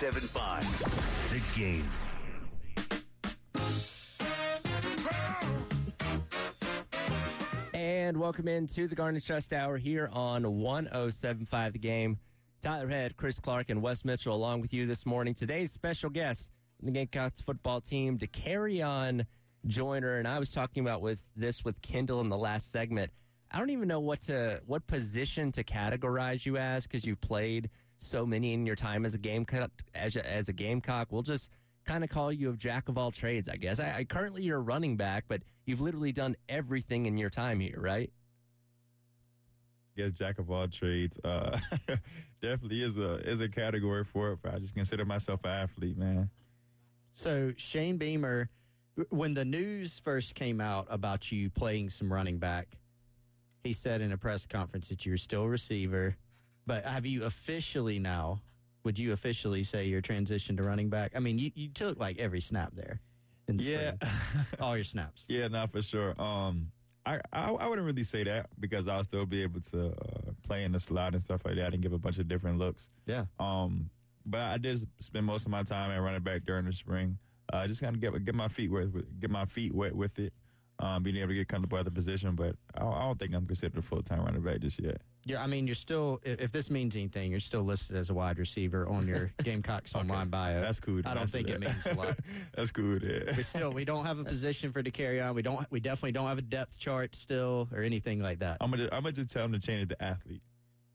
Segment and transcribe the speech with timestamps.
[0.00, 0.62] 1075.
[1.32, 1.84] The game.
[7.74, 12.18] And welcome into the Garnet Trust Hour here on 1075 The Game.
[12.62, 15.34] Tyler Head, Chris Clark, and Wes Mitchell along with you this morning.
[15.34, 16.48] Today's special guest
[16.80, 19.26] on the Gamecocks football team, Dakereon
[19.66, 20.18] Joyner.
[20.18, 23.10] And I was talking about with this with Kendall in the last segment.
[23.50, 27.68] I don't even know what to what position to categorize you as because you've played
[27.98, 29.70] so many in your time as a gamecock.
[29.94, 31.50] As a, as a gamecock, we'll just
[31.84, 33.80] kind of call you a jack of all trades, I guess.
[33.80, 37.60] I, I currently you're a running back, but you've literally done everything in your time
[37.60, 38.10] here, right?
[39.98, 41.18] guess jack of all trades.
[41.22, 41.58] Uh,
[42.40, 44.38] definitely is a is a category for it.
[44.42, 46.30] But I just consider myself an athlete, man.
[47.12, 48.48] So Shane Beamer,
[49.10, 52.68] when the news first came out about you playing some running back,
[53.64, 56.16] he said in a press conference that you're still a receiver.
[56.68, 58.42] But have you officially now?
[58.84, 61.12] Would you officially say you're transitioned to running back?
[61.16, 63.00] I mean, you, you took like every snap there.
[63.48, 63.92] In the Yeah.
[64.60, 65.24] all your snaps.
[65.28, 66.14] Yeah, not for sure.
[66.20, 66.70] Um,
[67.06, 70.64] I, I I wouldn't really say that because I'll still be able to uh, play
[70.64, 72.90] in the slot and stuff like that and give a bunch of different looks.
[73.06, 73.24] Yeah.
[73.40, 73.88] Um,
[74.26, 77.16] but I did spend most of my time at running back during the spring.
[77.50, 80.18] Uh, just kind of get get my feet wet, with, get my feet wet with
[80.18, 80.34] it.
[80.80, 83.44] Um, being able to get comfortable at the position, but I, I don't think I'm
[83.46, 85.00] considered a full time running back just yet.
[85.24, 86.20] Yeah, I mean, you're still.
[86.22, 89.96] If, if this means anything, you're still listed as a wide receiver on your Gamecocks
[89.96, 90.60] online bio.
[90.60, 91.00] That's cool.
[91.00, 92.16] I don't That's- think it means a lot.
[92.54, 92.96] That's cool.
[93.02, 93.36] Yeah.
[93.36, 95.34] we still we don't have a position for Dakereon.
[95.34, 95.66] We don't.
[95.72, 98.58] We definitely don't have a depth chart still or anything like that.
[98.60, 100.42] I'm gonna I'm gonna just tell them to change it to athlete.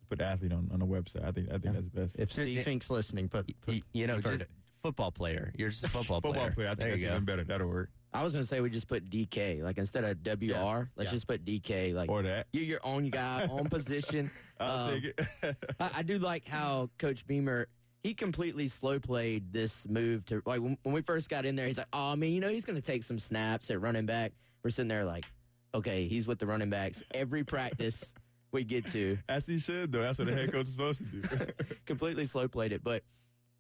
[0.10, 1.26] Put athlete on, on the website.
[1.28, 2.16] I think I think that's best.
[2.18, 4.50] If Steve Fink's listening, put, put You, you know, you've heard just it.
[4.82, 5.52] football player.
[5.58, 6.34] You're just a football player.
[6.36, 6.70] Football player.
[6.70, 7.14] I there think that's you go.
[7.16, 7.44] even better.
[7.44, 7.90] That'll work.
[8.14, 11.12] I was gonna say we just put DK, like instead of WR, Yeah, let's yeah.
[11.16, 11.94] just put DK.
[11.94, 12.48] Like Or that.
[12.54, 14.30] you're your own guy, own position.
[14.60, 15.06] I'll Um, take
[15.42, 15.56] it.
[15.80, 17.68] I, I do like how Coach Beamer
[18.04, 21.68] he completely slow played this move to like when, when we first got in there.
[21.68, 24.34] He's like, oh, I mean, you know, he's gonna take some snaps at running back.
[24.64, 25.26] We're sitting there like,
[25.74, 28.14] okay, he's with the running backs every practice
[28.52, 29.18] we get to.
[29.30, 30.02] As he should though.
[30.04, 31.46] That's what the head coach is supposed to do.
[31.86, 32.84] completely slow played it.
[32.84, 33.04] But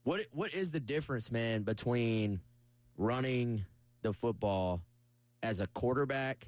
[0.04, 2.42] what what is the difference, man, between
[2.98, 3.66] running
[4.04, 4.82] the football
[5.42, 6.48] as a quarterback,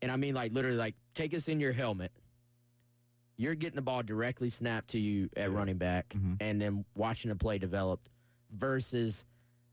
[0.00, 2.12] and I mean like literally like take us in your helmet.
[3.36, 6.36] You're getting the ball directly snapped to you at running back, Mhm.
[6.40, 8.08] and then watching the play developed,
[8.50, 9.24] versus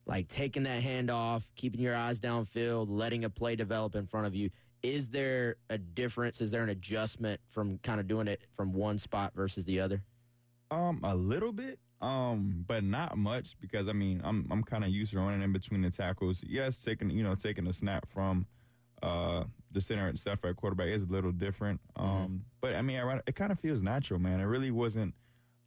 [0.06, 4.26] like taking that hand off, keeping your eyes downfield, letting a play develop in front
[4.26, 4.50] of you.
[4.82, 6.40] Is there a difference?
[6.42, 10.02] Is there an adjustment from kind of doing it from one spot versus the other?
[10.72, 14.90] Um, a little bit, um, but not much because I mean I'm I'm kind of
[14.90, 16.42] used to running in between the tackles.
[16.46, 18.46] Yes, taking you know taking a snap from
[19.02, 21.80] uh the center itself at quarterback is a little different.
[21.96, 24.40] Um, but I mean I, it kind of feels natural, man.
[24.40, 25.14] It really wasn't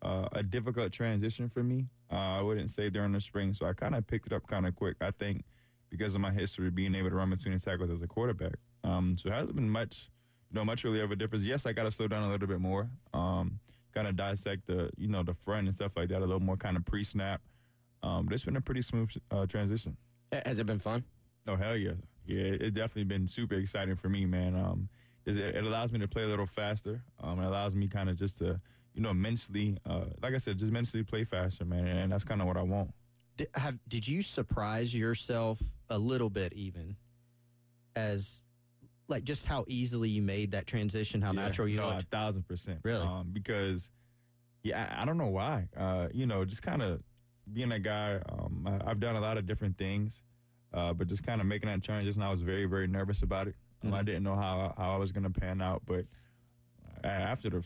[0.02, 1.86] uh, a difficult transition for me.
[2.10, 4.66] Uh, I wouldn't say during the spring, so I kind of picked it up kind
[4.66, 4.96] of quick.
[5.00, 5.44] I think
[5.90, 8.54] because of my history being able to run between the tackles as a quarterback.
[8.82, 10.10] Um, so it hasn't been much,
[10.50, 11.44] you know, much really of a difference.
[11.44, 12.88] Yes, I got to slow down a little bit more.
[13.12, 13.60] Um,
[13.92, 16.56] kind of dissect the, you know, the front and stuff like that a little more
[16.56, 17.40] kind of pre-snap.
[18.02, 19.96] Um, but it's been a pretty smooth uh, transition.
[20.44, 21.04] Has it been fun?
[21.46, 21.92] Oh hell yeah,
[22.26, 22.40] yeah!
[22.40, 24.54] It, it's definitely been super exciting for me, man.
[24.54, 24.88] Um,
[25.26, 27.02] it, it allows me to play a little faster.
[27.22, 28.60] Um, it allows me kind of just to,
[28.94, 31.86] you know, mentally, uh, like I said, just mentally play faster, man.
[31.86, 32.92] And that's kind of what I want.
[33.36, 35.60] Did, have, did you surprise yourself
[35.90, 36.96] a little bit even
[37.94, 38.42] as
[39.08, 42.00] like just how easily you made that transition, how Yeah, natural you no, looked?
[42.02, 42.80] a thousand percent.
[42.82, 43.04] Really?
[43.04, 43.90] Um, because,
[44.62, 45.68] yeah, I, I don't know why.
[45.76, 47.02] Uh, you know, just kind of
[47.52, 48.20] being a guy.
[48.28, 50.22] Um, I, I've done a lot of different things,
[50.72, 52.04] uh, but just kind of making that change.
[52.14, 53.56] And I was very, very nervous about it.
[53.84, 54.06] Um, I Mhm.
[54.06, 56.04] didn't know how how I was gonna pan out, but
[57.04, 57.64] uh, after the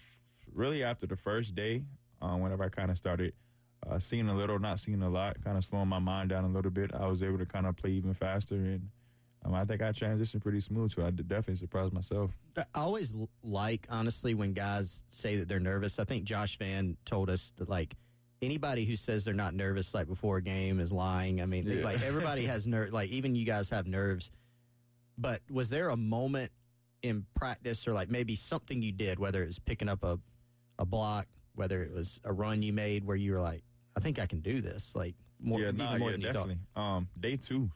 [0.52, 1.84] really after the first day,
[2.22, 3.34] uh, whenever I kind of started
[3.86, 6.48] uh, seeing a little, not seeing a lot, kind of slowing my mind down a
[6.48, 8.88] little bit, I was able to kind of play even faster, and
[9.46, 10.92] um, I think I transitioned pretty smooth.
[10.92, 12.32] So I definitely surprised myself.
[12.56, 15.98] I always like, honestly, when guys say that they're nervous.
[15.98, 17.94] I think Josh Vann told us that, like,
[18.42, 21.40] anybody who says they're not nervous, like, before a game is lying.
[21.40, 21.84] I mean, Yeah.
[21.84, 22.92] like, everybody has nerve.
[22.92, 24.30] Like, even you guys have nerves.
[25.18, 26.50] But was there a moment
[27.02, 30.18] in practice or, like, maybe something you did, whether it was picking up a,
[30.78, 33.62] a block, whether it was a run you made where you were like,
[33.96, 34.94] I think I can do this.
[34.94, 36.34] Like more, yeah, nah, more yeah, than you thought.
[36.48, 36.58] definitely.
[36.76, 37.70] Um, day two,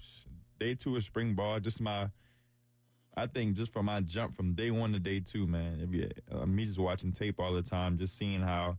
[0.60, 1.58] day two of spring ball.
[1.58, 2.08] Just my,
[3.16, 5.80] I think just from my jump from day one to day two, man.
[5.80, 8.76] If you, uh, me just watching tape all the time, just seeing how,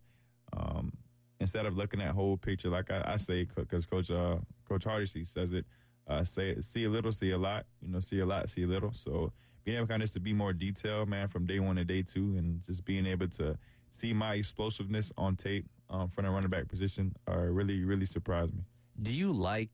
[0.53, 0.93] um,
[1.39, 4.37] instead of looking at whole picture, like I, I say, because Coach uh,
[4.69, 5.65] Coach Hardesty says it,
[6.07, 7.65] uh, say see a little, see a lot.
[7.81, 8.93] You know, see a lot, see a little.
[8.93, 9.33] So
[9.63, 12.03] being able kind of just to be more detailed, man, from day one to day
[12.03, 13.57] two, and just being able to
[13.89, 18.53] see my explosiveness on tape um, from the running back position, uh, really, really surprised
[18.53, 18.63] me.
[19.01, 19.69] Do you like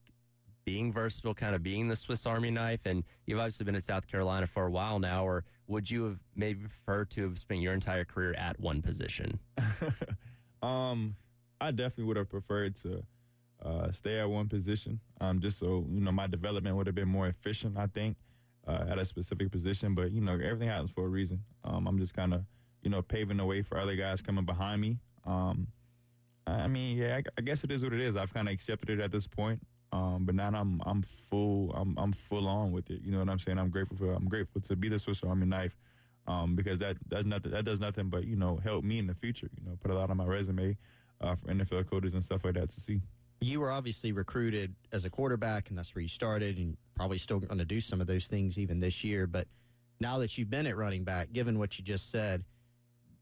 [0.68, 2.80] being versatile, kind of being the Swiss Army knife?
[2.84, 6.18] And you've obviously been in South Carolina for a while now, or would you have
[6.36, 9.38] maybe preferred to have spent your entire career at one position?
[10.62, 11.16] um,
[11.58, 13.02] I definitely would have preferred to
[13.64, 17.08] uh, stay at one position, um, just so you know my development would have been
[17.08, 17.78] more efficient.
[17.78, 18.18] I think
[18.66, 21.42] uh, at a specific position, but you know everything happens for a reason.
[21.64, 22.42] Um, I'm just kind of
[22.82, 24.98] you know paving the way for other guys coming behind me.
[25.24, 25.68] Um,
[26.46, 28.16] I mean, yeah, I, I, guess it is what it is.
[28.16, 29.60] I've kind of accepted it at this point.
[29.92, 33.00] Um, but now I'm I'm full I'm I'm full on with it.
[33.02, 33.58] You know what I'm saying?
[33.58, 35.76] I'm grateful for I'm grateful to be the Swiss Army knife
[36.26, 39.14] um, because that that's nothing that does nothing but you know help me in the
[39.14, 39.48] future.
[39.58, 40.76] You know, put a lot on my resume
[41.20, 43.00] uh, for NFL coaches and stuff like that to see.
[43.40, 47.38] You were obviously recruited as a quarterback, and that's where you started, and probably still
[47.38, 49.26] going to do some of those things even this year.
[49.26, 49.46] But
[50.00, 52.44] now that you've been at running back, given what you just said,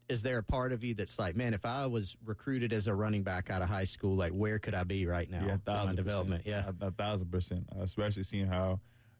[0.09, 2.93] is there a part of you that's like, man, if I was recruited as a
[2.93, 5.87] running back out of high school, like where could I be right now yeah, in
[5.87, 6.43] my development?
[6.43, 6.65] Percent.
[6.65, 7.67] Yeah, a, a thousand percent.
[7.77, 8.79] Uh, especially seeing how,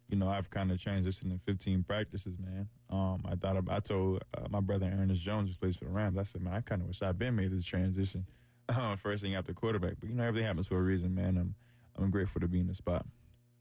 [0.10, 2.70] you know, I've kind of transitioned in 15 practices, man.
[2.90, 6.18] Um, I thought I told uh, my brother Ernest Jones, who plays for the Rams,
[6.18, 8.26] I said, man, I kind of wish I'd been made this transition
[8.70, 9.96] uh, first thing after quarterback.
[10.00, 11.38] But you know, everything happens for a reason, man.
[11.38, 11.56] I'm
[11.98, 13.06] I'm grateful to be in the spot.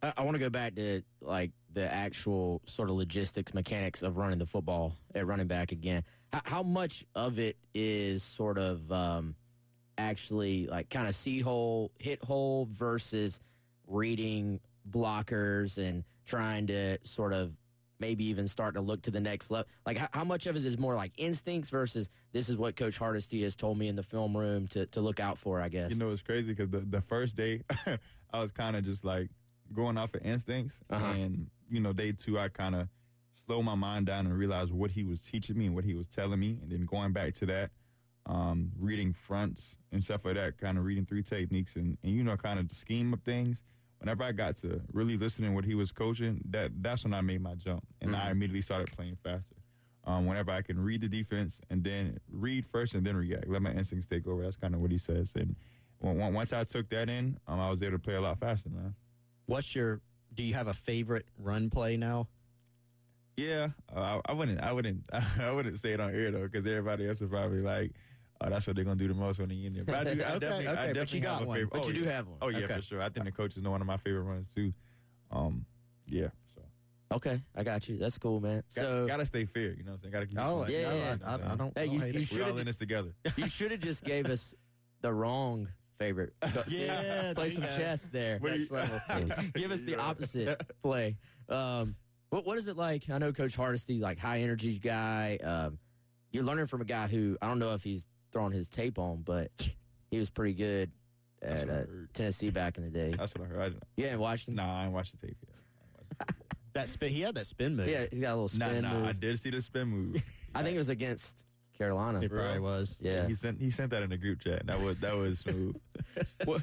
[0.02, 4.16] I, I want to go back to like the actual sort of logistics mechanics of
[4.16, 6.02] running the football at running back again.
[6.32, 9.34] How, how much of it is sort of um,
[9.98, 13.40] actually like kind of see hole, hit hole versus
[13.86, 14.58] reading
[14.90, 17.52] blockers and trying to sort of
[18.00, 19.68] maybe even start to look to the next level?
[19.84, 22.96] Like, how, how, much of it is more like instincts versus this is what Coach
[22.96, 25.90] Hardesty has told me in the film room to, to look out for, I guess?
[25.90, 27.64] You know, it's crazy because the, the first day,
[28.32, 29.28] I was kind of just like
[29.74, 30.80] going off of instincts.
[30.88, 31.04] Uh-huh.
[31.04, 32.88] And, you know, day two, I kind of
[33.44, 36.06] slowed my mind down and realized what he was teaching me and what he was
[36.06, 36.58] telling me.
[36.62, 37.70] And then going back to that,
[38.26, 42.24] um, reading fronts and stuff like that, kind of reading three techniques and, and, you
[42.24, 43.62] know, kind of the scheme of things
[43.98, 47.40] whenever I got to really listening what he was coaching, that that's when I made
[47.40, 48.20] my jump, and mm-hmm.
[48.20, 49.56] I immediately started playing faster.
[50.04, 53.60] Um, whenever I can read the defense and then read first and then react, let
[53.60, 54.42] my instincts take over.
[54.42, 55.34] That's kind of what he says.
[55.34, 55.56] And
[56.00, 58.94] once I took that in, um, I was able to play a lot faster, man.
[59.46, 60.00] What's your?
[60.36, 62.28] Do you have a favorite run play now?
[63.36, 64.60] Yeah, uh, I, I, wouldn't.
[64.60, 65.02] I wouldn't.
[65.40, 67.92] I wouldn't say it on air though, because everybody else is probably like,
[68.40, 69.84] oh, that's what they're gonna do the most when they in there.
[69.84, 70.10] But I do.
[70.10, 71.70] I okay, definitely, okay, I definitely have a favorite.
[71.70, 72.00] But oh, you yeah.
[72.00, 72.38] do have one.
[72.42, 72.74] Oh yeah, okay.
[72.76, 73.02] for sure.
[73.02, 74.72] I think the coaches know one of my favorite runs too.
[75.30, 75.66] Um,
[76.06, 76.28] yeah.
[76.54, 76.62] So
[77.12, 77.98] okay, I got you.
[77.98, 78.62] That's cool, man.
[78.74, 79.72] Got, so gotta stay fair.
[79.72, 80.12] You know what I'm saying?
[80.12, 80.38] Gotta keep.
[80.38, 81.16] Oh yeah, no, yeah.
[81.24, 81.78] I, I, I, don't.
[81.78, 82.32] Hey, don't you, hate you it.
[82.32, 83.12] We're all in this together.
[83.36, 84.54] you should have just gave us
[85.02, 85.68] the wrong
[85.98, 86.32] favorite.
[86.68, 88.38] Yeah, play some you chess there.
[88.40, 89.00] Next level.
[89.54, 91.16] Give us the opposite play.
[91.48, 91.96] Um,
[92.30, 93.08] what what is it like?
[93.10, 95.38] I know Coach Hardesty's like high energy guy.
[95.42, 95.78] Um,
[96.32, 99.22] you're learning from a guy who I don't know if he's throwing his tape on,
[99.22, 99.50] but
[100.10, 100.90] he was pretty good
[101.42, 101.82] at uh.
[102.12, 103.14] Tennessee back in the day.
[103.16, 103.60] That's what I heard.
[103.60, 104.56] I, didn't- You ain't watched him?
[104.56, 106.28] nah, I ain't watched the tape yet.
[106.72, 107.10] That spin.
[107.10, 107.88] He had that spin move.
[107.88, 109.06] Yeah, he's got a little Nah, spin nah, move.
[109.06, 110.22] I did see the spin move.
[110.54, 111.44] I think it was against
[111.76, 112.20] Carolina.
[112.20, 112.96] it probably was.
[113.00, 113.26] Yeah.
[113.26, 114.66] He sent he sent that in a group chat.
[114.66, 115.76] That was that was smooth.
[116.44, 116.62] what,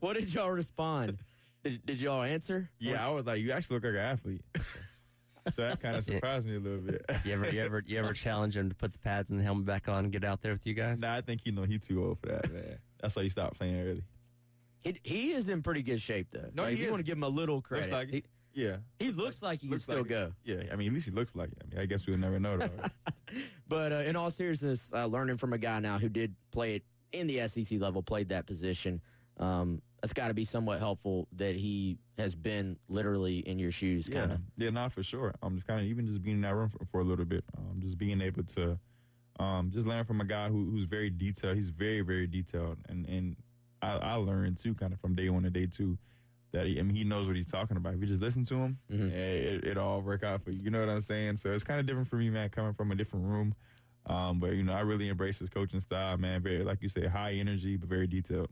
[0.00, 1.18] what did y'all respond?
[1.64, 2.70] Did, did y'all answer?
[2.78, 4.42] yeah, I was like, you actually look like an athlete.
[5.54, 7.04] so that kind of surprised me a little bit.
[7.24, 9.66] You ever, you ever, you ever challenge him to put the pads and the helmet
[9.66, 11.00] back on and get out there with you guys?
[11.00, 12.78] nah, I think you know he too old for that, man.
[13.00, 14.02] That's why he stopped playing early.
[14.82, 16.50] He, he is in pretty good shape though.
[16.54, 16.90] No, like, he you is.
[16.90, 17.90] want to give him a little credit.
[17.90, 18.26] Looks like he, it.
[18.54, 18.76] Yeah.
[18.98, 20.08] he looks like he can still like it.
[20.08, 20.32] go.
[20.44, 21.58] Yeah, I mean, at least he looks like it.
[21.62, 22.68] I mean, I guess we'll never know though.
[22.80, 22.90] right?
[23.68, 26.82] But uh, in all seriousness, uh, learning from a guy now who did play it
[27.12, 29.00] in the SEC level, played that position,
[29.38, 34.08] um, it's got to be somewhat helpful that he has been literally in your shoes,
[34.08, 34.40] kind of.
[34.58, 35.32] yeah, not for sure.
[35.42, 37.44] I'm just kind of even just being in that room for, for a little bit.
[37.56, 38.78] Um, just being able to,
[39.38, 41.56] um, just learn from a guy who, who's very detailed.
[41.56, 43.36] He's very very detailed, and and
[43.80, 45.96] I, I learned too, kind of from day one to day two,
[46.52, 47.94] that he, I mean he knows what he's talking about.
[47.94, 49.12] If you just listen to him, Mhm.
[49.12, 50.60] eh, it, it all work out for you.
[50.62, 51.36] You know what I'm saying?
[51.38, 53.54] So it's kind of different for me, man, coming from a different room.
[54.06, 56.42] Um, but you know, I really embrace his coaching style, man.
[56.42, 58.48] Very like you say, high energy, but very detailed.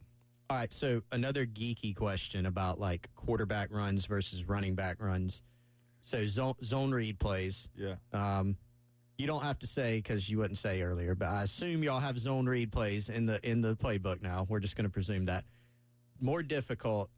[0.48, 5.42] All right, so another geeky question about like quarterback runs versus running back runs.
[6.02, 7.68] So zone, zone read plays.
[7.76, 7.96] Yeah.
[8.12, 8.56] Um,
[9.18, 12.18] You don't have to say because you wouldn't say earlier, but I assume y'all have
[12.18, 14.46] zone read plays in the in the playbook now.
[14.48, 15.44] We're just going to presume that
[16.20, 17.10] more difficult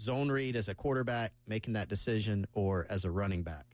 [0.00, 3.66] zone read as a quarterback making that decision or as a running back.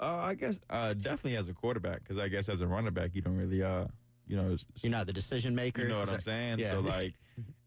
[0.00, 3.14] Uh, I guess uh, definitely as a quarterback because I guess as a running back
[3.14, 3.84] you don't really uh
[4.26, 5.82] you know it's- You're not the decision maker.
[5.82, 6.58] You know what Is I'm that- saying?
[6.60, 6.70] Yeah.
[6.70, 7.12] So like,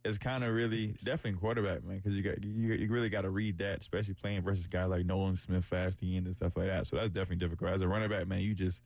[0.04, 3.30] it's kind of really definitely quarterback, man, because you got you, you really got to
[3.30, 6.88] read that, especially playing versus a guy like Nolan Smith, fast and stuff like that.
[6.88, 7.72] So that's definitely difficult.
[7.72, 8.82] As a running back, man, you just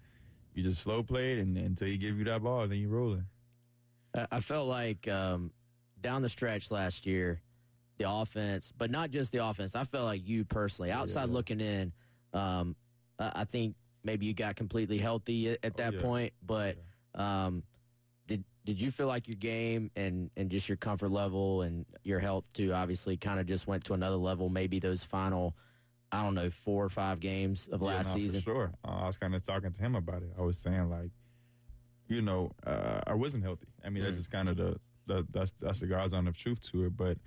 [0.53, 3.25] you just slow play it and until you give you that ball, then you rolling.
[4.15, 5.51] I- I felt like um,
[6.01, 7.41] down the stretch last year,
[7.99, 9.75] the offense, but not just the offense.
[9.75, 11.33] I felt like you personally, outside yeah.
[11.35, 11.93] looking in,
[12.33, 12.75] um,
[13.19, 16.01] I think maybe you got completely healthy at, at that Oh, yeah.
[16.01, 16.33] point.
[16.43, 16.77] But
[17.13, 17.63] um,
[18.25, 22.19] did did you feel like your game and and just your comfort level and your
[22.19, 22.73] health too?
[22.73, 24.47] Obviously, kind of just went to another level.
[24.49, 25.55] Maybe those final,
[26.11, 28.39] I don't know, four or five games of last no, season.
[28.41, 28.71] For sure.
[28.87, 30.31] Uh, I was kind of talking to him about it.
[30.37, 31.11] I was saying like,
[32.07, 33.67] you know, uh, I wasn't healthy.
[33.83, 34.19] I mean, that's Mm.
[34.19, 36.95] just kind of the, the that's that's the God's honest truth to it.
[36.95, 37.17] But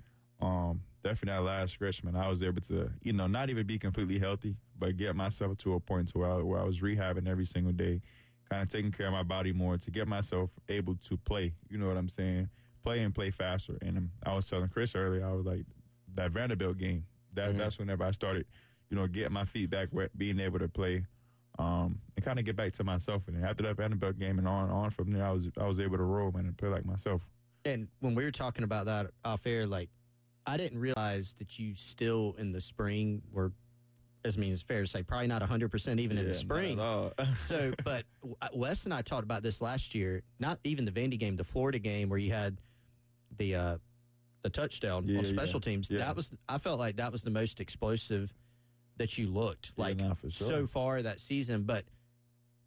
[0.43, 3.77] um, definitely that last stretch, man, I was able to, you know, not even be
[3.79, 7.27] completely healthy, but get myself to a point to where I, where I was rehabbing
[7.27, 8.01] every single day,
[8.49, 11.53] kind of taking care of my body more to get myself able to play.
[11.69, 12.49] You know what I'm saying?
[12.83, 13.77] Play and play faster.
[13.81, 15.65] And um, I was telling Chris earlier, I was like,
[16.15, 17.05] that Vanderbilt game.
[17.33, 17.57] That Mhm.
[17.57, 18.45] that's whenever I started,
[18.89, 21.05] you know, getting my feet back, wet, being able to play,
[21.57, 23.27] um, and kind of get back to myself.
[23.27, 25.79] And after that Vanderbilt game and on and on from there, I was I was
[25.79, 27.27] able to roll man and play like myself.
[27.65, 29.89] And when we were talking about that off air, like
[30.45, 33.51] I didn't realize that you still in the spring were,
[34.25, 36.77] as I mean, it's fair to say, probably not 100% even in the spring.
[36.77, 37.35] not at all.
[37.37, 38.03] so, but
[38.53, 40.21] Wes and I talked about this last year.
[40.39, 42.59] Not even the Vandy game, the Florida game where you had
[43.37, 43.77] the uh,
[44.43, 45.89] the touchdown Yeah, on yeah, special teams.
[45.89, 45.99] yeah.
[45.99, 48.33] That was I felt like that was the most explosive
[48.97, 50.47] that you looked like for sure.
[50.47, 51.63] so far that season.
[51.63, 51.85] But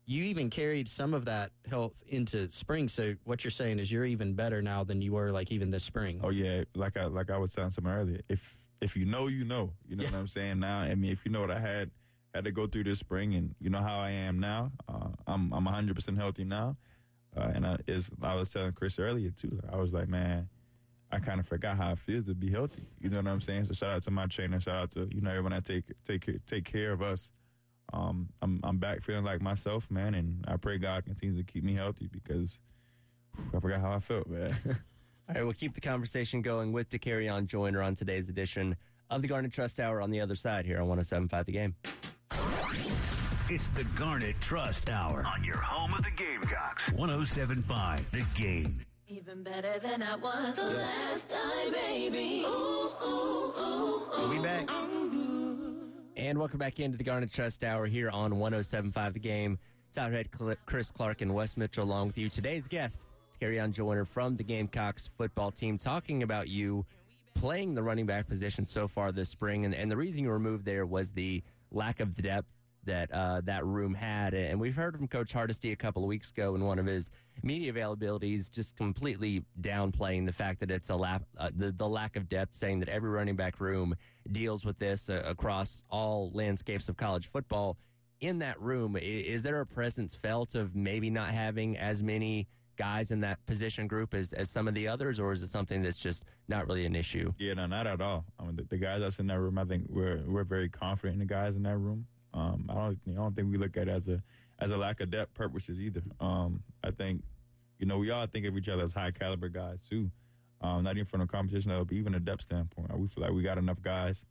[0.07, 2.87] you even carried some of that health into spring.
[2.89, 5.83] So what you're saying is you're even better now than you were like even this
[5.85, 6.21] spring.
[6.23, 8.21] Oh yeah, like I like I was telling someone earlier.
[8.29, 9.73] If if you know, you know.
[9.89, 10.11] You know Yeah.
[10.13, 10.61] what I'm saying.
[10.61, 11.91] Now, I mean, if you know what I had
[12.35, 15.53] had to go through this spring, and you know how I am now, uh, I'm
[15.53, 16.77] I'm 100 percent healthy now.
[17.37, 17.77] Uh, and I,
[18.23, 19.61] I was telling Chris earlier too.
[19.71, 20.49] I was like, man,
[21.11, 22.87] I kind of forgot how it feels to be healthy.
[23.01, 23.65] You know what I'm saying?
[23.65, 24.59] So shout out to my trainer.
[24.61, 27.33] Shout out to you know everyone that take take take care of us.
[27.97, 31.65] Um, I'm I'm back feeling like myself, man, and I pray God continues to keep
[31.65, 32.59] me healthy because
[33.35, 34.55] whew, I forgot how I felt, man.
[35.29, 38.77] All right, we'll keep the conversation going with on Joyner on today's edition
[39.09, 41.75] of the Garnet Trust Hour on the other side here on 1075 The Game.
[43.49, 46.83] It's the Garnet Trust Hour on your home of the Gamecocks.
[46.93, 48.85] 1075 The Game.
[49.09, 52.45] Even better than I was the last time, baby.
[52.45, 54.31] Ooh, ooh, ooh, ooh.
[54.31, 54.69] we back.
[56.27, 59.61] And welcome back into the Garnet Trust Hour here on 1075 The Game.
[59.95, 60.29] Tyler Head,
[60.67, 62.29] Chris Clark, and Wes Mitchell along with you.
[62.29, 63.03] Today's guest,
[63.61, 66.85] on Joyner from the Gamecocks football team, talking about you
[67.35, 69.67] playing the running back position so far this spring.
[69.67, 72.49] And, and the reason you were moved there was the lack of depth
[72.87, 74.35] that uh, that room had.
[74.35, 77.11] And we've heard from Coach Hardesty a couple of weeks ago in one of his
[77.43, 82.17] media availabilities, just completely downplaying the fact that it's a lap, uh, the, the lack
[82.17, 83.95] of depth, saying that every running back room
[84.33, 87.77] deals with this uh, across all landscapes of college football.
[88.21, 93.11] In that room, is there a presence felt of maybe not having as many guys
[93.11, 95.99] in that position group as, as some of the others, or is it something that's
[95.99, 97.33] just not really an issue?
[97.39, 98.25] Yeah, no, not at all.
[98.39, 101.15] I mean, the, the guys that's in that room, I think we're we're very confident
[101.15, 102.07] in the guys in that room.
[102.37, 104.23] Um, I don't I don't think we look at it as a
[104.59, 106.03] as a lack of depth purposes either.
[106.21, 107.23] Um, I think
[107.79, 110.11] you know we all think of each other as high caliber guys too.
[110.61, 112.97] Um, not even from a competition level, but even a depth standpoint.
[112.99, 114.25] We feel like we got enough guys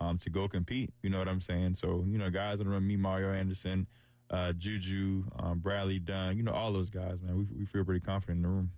[0.00, 0.92] um, to go compete.
[1.02, 1.74] You know what I'm saying?
[1.74, 3.86] So you know, guys in the me, Mario Anderson,
[4.30, 7.36] uh, Juju, um, Bradley Dunn, you know, all those guys, man.
[7.36, 8.70] We we feel pretty confident in the room.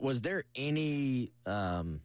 [0.00, 2.00] Was there any um,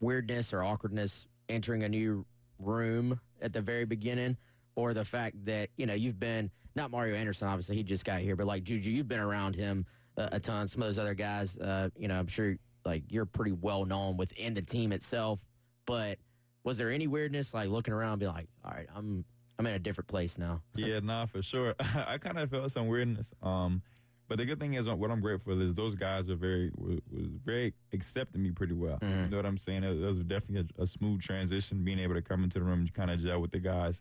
[0.00, 2.24] weirdness or awkwardness entering a new
[2.58, 4.36] room at the very beginning,
[4.78, 8.20] or the fact that you know you've been not Mario Anderson, obviously he just got
[8.20, 9.84] here, but like Juju, you've been around him
[10.16, 10.68] a, a ton.
[10.68, 12.54] Some of those other guys, uh, you know, I'm sure
[12.84, 15.40] like you're pretty well known within the team itself.
[15.84, 16.18] But
[16.62, 19.24] was there any weirdness like looking around, and be like, all right, I'm
[19.58, 20.62] I'm in a different place now.
[20.76, 21.74] yeah, nah, for sure.
[21.80, 23.32] I kind of felt some weirdness.
[23.42, 23.82] Um,
[24.28, 27.26] but the good thing is, what I'm grateful is those guys are very was, was
[27.44, 28.98] very accepting me pretty well.
[29.00, 29.24] Mhm.
[29.24, 29.82] You know what I'm saying?
[29.82, 32.80] It, it was definitely a, a smooth transition, being able to come into the room
[32.80, 34.00] and kind of gel with the guys.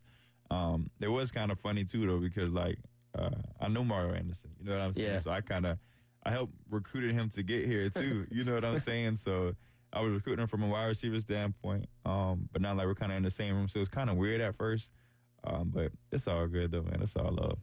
[0.49, 2.77] Um, it was kind of funny too, though, because like
[3.17, 4.51] uh, I know Mario Anderson.
[4.59, 5.13] You know what I'm saying?
[5.13, 5.19] Yeah.
[5.19, 5.77] So I kind of
[6.23, 8.27] I helped recruited him to get here too.
[8.31, 9.15] you know what I'm saying?
[9.15, 9.53] So.
[9.93, 13.13] I was recruiting him from a wide receiver standpoint, um, but now like we're kind
[13.13, 14.89] of in the same room, so it's kind of weird at first.
[15.45, 16.99] Um, but it's all good though, man.
[17.01, 17.57] It's all love.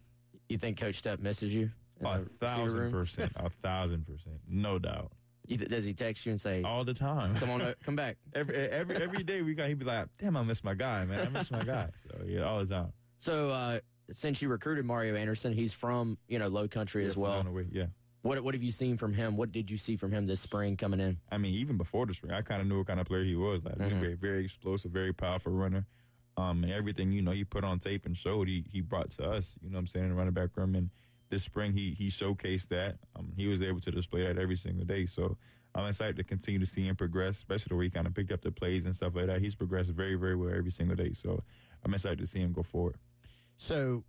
[0.49, 1.71] You think Coach Stepp misses you?
[2.03, 5.13] A thousand percent, a thousand percent, no doubt.
[5.47, 7.35] Does he text you and say, All the time.
[7.37, 8.17] "Come on, come back"?
[8.35, 11.27] every every every day we got he'd be like, damn, I miss my guy, man.
[11.27, 11.89] I miss my guy.
[12.09, 12.93] So yeah, all the time.
[13.19, 17.45] So uh, since you recruited Mario Anderson, he's from you know Low Country as well.
[17.71, 17.87] yeah.
[18.23, 19.37] What what have you seen from him?
[19.37, 21.19] What did you see from him this spring coming in?
[21.31, 23.35] I mean, even before the spring, I kind of knew what kind of player he
[23.37, 23.63] was.
[23.63, 24.01] Like, Mhm.
[24.01, 25.85] very, very explosive, very powerful runner.
[26.39, 29.25] Um, and everything you know, he put on tape and showed he he brought to
[29.31, 29.55] us.
[29.63, 30.75] You know, what I'm saying in the running back room.
[30.75, 30.89] And
[31.35, 32.97] this spring, he he showcased that.
[33.17, 35.05] Um, he was able to display that every single day.
[35.07, 35.37] So
[35.75, 38.31] I'm excited to continue to see him progress, especially the way he kind of picked
[38.33, 39.41] up the plays and stuff like that.
[39.41, 41.13] He's progressed very, very well every single day.
[41.13, 41.43] So
[41.85, 42.95] I'm excited to see him go forward.
[43.57, 44.05] So,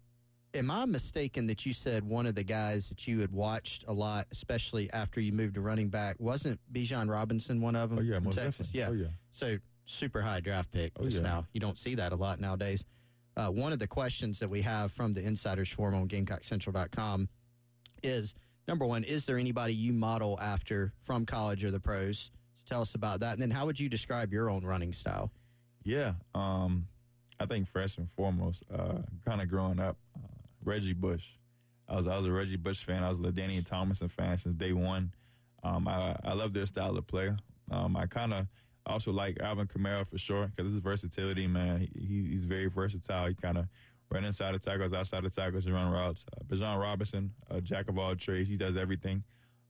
[0.54, 3.94] am I mistaken that you said one of the guys that you had watched a
[3.94, 8.00] lot, especially after you moved to running back, wasn't Bijan Robinson one of them?
[8.00, 8.70] Oh yeah, Texas.
[8.70, 8.80] definitely.
[8.80, 9.08] Yeah.
[9.08, 9.16] Oh yeah.
[9.32, 11.24] So super high draft pick Oh, just yeah.
[11.24, 11.48] now.
[11.54, 12.84] You don't see that a lot nowadays.
[13.38, 17.28] Uh, one of the questions that we have from the Insiders Forum on GamecockCentral.com
[18.04, 18.36] is
[18.68, 22.32] number one: Is there anybody you model after from college or the pros?
[22.58, 25.32] So tell us about that, and then how would you describe your own running style?
[25.84, 26.88] Yeah, um,
[27.40, 30.28] I think first and foremost, uh, kind of growing up, uh,
[30.64, 31.24] Reggie Bush.
[31.88, 33.04] I was I was a Reggie Bush fan.
[33.04, 35.14] I was a LaDainian Tomlinson fan since day one.
[35.64, 37.32] Um, I I love their style of play.
[37.70, 38.48] Um, I kind of
[38.86, 41.88] also like Alvin Kamara for sure because his versatility, man.
[41.96, 43.28] He, he's very versatile.
[43.28, 43.68] He kind of
[44.12, 46.26] run inside the tackles, outside the tackles, and run routes.
[46.32, 48.48] Uh, Bijan Robinson, a jack of all trades.
[48.48, 49.24] He does everything.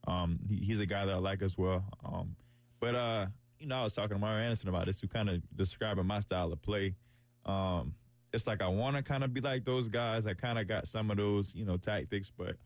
[0.06, 1.84] Um, he, he's a guy that I like as well.
[2.04, 2.36] Um,
[2.80, 3.26] but uh,
[3.58, 6.20] you know, I was talking to Mario Anderson about this, who kind of describing my
[6.20, 6.94] style of play.
[7.44, 7.94] Um,
[8.32, 10.26] it's like I want to kind of be like those guys.
[10.26, 12.56] I kind of got some of those, you know, tactics, but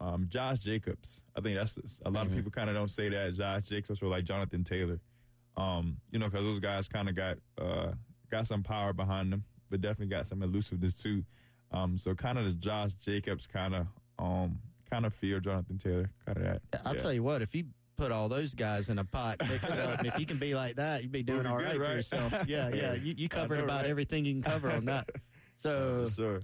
[0.00, 3.34] um, Josh Jacobs, I think that's a lot of people kind of don't say that.
[3.34, 5.00] Josh Jacobs or like Jonathan Taylor,
[5.56, 7.92] um, you know, because those guys kind of got uh,
[8.30, 11.24] got some power behind them, but definitely got some elusiveness too.
[11.70, 13.86] Um, so kind of the Josh Jacobs kind of
[14.18, 14.58] um,
[14.90, 16.62] kind of feel Jonathan Taylor, kind of that.
[16.84, 17.00] I'll Yeah.
[17.00, 17.64] tell you what, if you
[17.96, 20.54] put all those guys in a pot, mix it up, and if you can be
[20.54, 22.32] like that, you'd be doing be all good, right, for yourself.
[22.48, 22.74] Yeah, yeah.
[22.74, 22.94] Yeah.
[22.94, 23.90] You, you covered know, about right?
[23.90, 25.08] everything you can cover on that.
[25.56, 26.40] So For sure.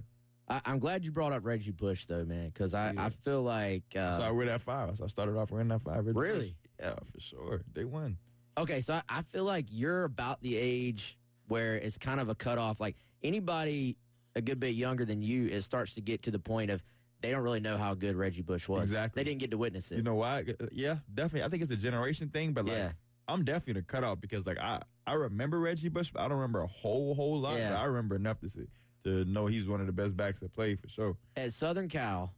[0.47, 3.05] I, I'm glad you brought up Reggie Bush though, man, because I, Yeah.
[3.05, 4.95] I feel like uh, so I wear that five.
[4.97, 6.05] So I started off wearing that five.
[6.07, 6.55] Really?
[6.79, 7.61] Yeah, for sure.
[7.73, 8.15] They won.
[8.57, 12.35] Okay, so I, I feel like you're about the age where it's kind of a
[12.35, 12.79] cutoff.
[12.79, 13.97] Like anybody
[14.35, 16.83] a good bit younger than you, it starts to get to the point of
[17.21, 18.83] they don't really know how good Reggie Bush was.
[18.83, 19.23] Exactly.
[19.23, 19.97] They didn't get to witness it.
[19.97, 20.43] You know why?
[20.71, 21.43] Yeah, definitely.
[21.43, 22.91] I think it's a generation thing, but like Yeah.
[23.27, 26.61] I'm definitely the cutoff because like I I remember Reggie Bush, but I don't remember
[26.61, 27.57] a whole whole lot.
[27.57, 27.79] Yeah.
[27.79, 28.65] I remember enough to see
[29.03, 31.17] to know he's one of the best backs to play for sure.
[31.35, 32.33] At Southern Cal,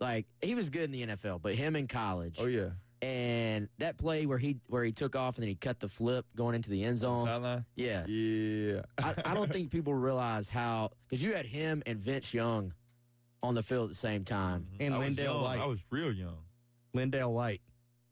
[0.00, 2.38] like he was good in the NFL, but him in college.
[2.40, 5.78] Oh yeah, And that play where he where he took off and then he cut
[5.78, 7.24] the flip going into the end zone.
[7.24, 7.64] sideline.
[7.76, 8.04] Yeah.
[8.06, 12.72] Yeah, I, I don't think people realize how because you had him and Vince Young
[13.42, 14.66] on the field at the same time.
[14.74, 14.82] Mm-hmm.
[14.82, 15.42] And I LenDale young.
[15.42, 15.60] White.
[15.60, 16.38] I was real young.
[16.96, 17.60] LenDale White.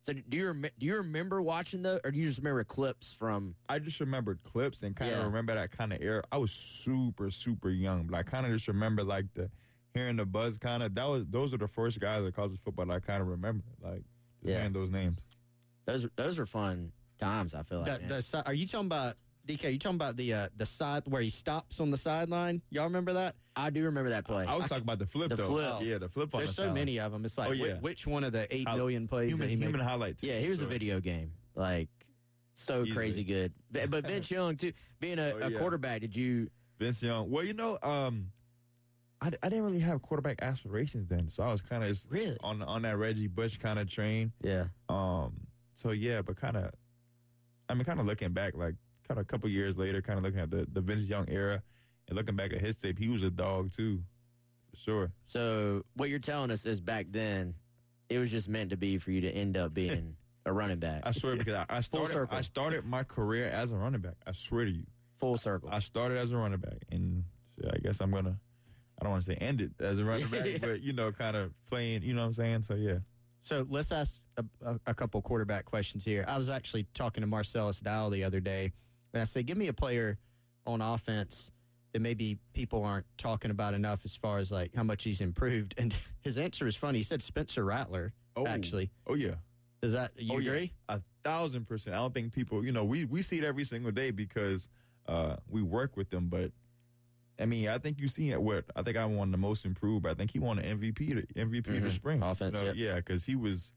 [0.05, 3.13] So do you rem- do you remember watching the or do you just remember clips
[3.13, 3.57] from?
[3.69, 5.25] I just remember clips and kind of Yeah.
[5.25, 6.23] remember that kind of era.
[6.31, 9.51] I was super super young, but I kind of just remember like the
[9.95, 10.59] hearing the buzz.
[10.59, 13.21] Kind of that was those are the first guys that college football that I kind
[13.21, 13.65] of remember.
[13.83, 14.16] Like just
[14.47, 14.59] Yeah.
[14.59, 15.19] hearing those names.
[15.87, 17.55] Those those are fun times.
[17.55, 18.03] I feel like.
[18.09, 19.15] The, the, si- are you talking about
[19.47, 19.65] DK?
[19.67, 22.61] Are You talking about the uh, the side where he stops on the sideline?
[22.71, 23.37] Y'all remember that?
[23.55, 24.45] I do remember that play.
[24.45, 25.49] I was talking about the flip The though.
[25.49, 25.75] flip.
[25.81, 26.75] Yeah, the flip on There's the so sideline.
[26.75, 27.25] many of them.
[27.25, 27.75] It's like Oh, whi- yeah.
[27.81, 29.65] which one of the eight How- million plays Human, that he made?
[29.67, 30.19] human highlight.
[30.19, 31.33] too, yeah, here's for a video game.
[31.55, 31.89] Like
[32.57, 32.93] so Easily.
[32.97, 33.53] crazy good.
[33.71, 36.51] But, but Vince Young too, being a, Oh, a quarterback, did you?
[36.79, 37.31] Vince Young.
[37.31, 38.33] Well, you know, um,
[39.21, 42.37] I, I didn't really have quarterback aspirations then, so I was kind of Really?
[42.43, 44.33] on on that Reggie Bush kind of train.
[44.43, 44.67] Yeah.
[44.89, 45.33] Um,
[45.75, 46.71] so yeah, but kind of,
[47.69, 48.75] I mean, kind of looking back, like
[49.09, 51.63] kind of a couple years later, kind of looking at the the Vince Young era
[52.09, 54.03] and looking back at his tape, he was a dog too,
[54.71, 55.13] for sure.
[55.27, 57.55] So what you're telling us is back then,
[58.09, 61.03] it was just meant to be for you to end up being a running back.
[61.05, 62.37] I swear because I, I started circle.
[62.37, 64.15] I started my career as a running back.
[64.27, 64.85] I swear to you,
[65.19, 65.71] Full circle.
[65.73, 67.25] I started as a running back, and
[67.73, 68.37] I guess I'm gonna.
[68.99, 71.37] I don't want to say end it as a running back, but you know, kind
[71.37, 72.03] of playing.
[72.03, 72.63] You know what I'm saying?
[72.63, 72.99] So yeah.
[73.41, 76.25] So let's ask a, a, a couple quarterback questions here.
[76.27, 78.73] I was actually talking to Marcellus Dow the other day,
[79.13, 80.19] and I said, "Give me a player
[80.67, 81.53] on offense
[81.93, 85.75] that maybe people aren't talking about enough as far as like how much he's improved."
[85.79, 86.99] And his answer is funny.
[86.99, 88.13] He said Spencer Rattler.
[88.35, 88.47] Oh.
[88.47, 89.37] Actually, Oh yeah.
[89.83, 90.67] is that you oh, yeah.
[90.89, 91.95] A thousand percent.
[91.95, 94.69] I don't think people, you know, we we see it every single day because
[95.07, 96.27] uh, we work with them.
[96.29, 96.51] But
[97.39, 98.41] I mean, I think you see it.
[98.41, 100.03] What I think I won the most improved.
[100.05, 101.15] But I think he won an MVP.
[101.15, 101.83] To, MVP Mhm.
[101.83, 102.23] this spring.
[102.23, 102.77] Offense, You know, yep.
[102.77, 103.73] Yeah, because he was.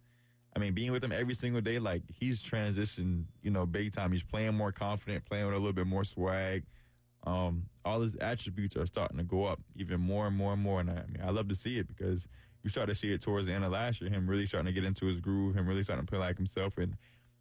[0.56, 4.12] I mean, being with him every single day, like he's transitioned, you know, big time.
[4.12, 6.63] He's playing more confident, playing with a little bit more swag.
[7.28, 10.80] um, all his attributes are starting to go up even more and more and more.
[10.80, 12.28] And I, I mean, I love to see it because
[12.63, 14.72] you start to see it towards the end of last year, him really starting to
[14.72, 16.78] get into his groove, him really starting to play like himself.
[16.78, 16.95] And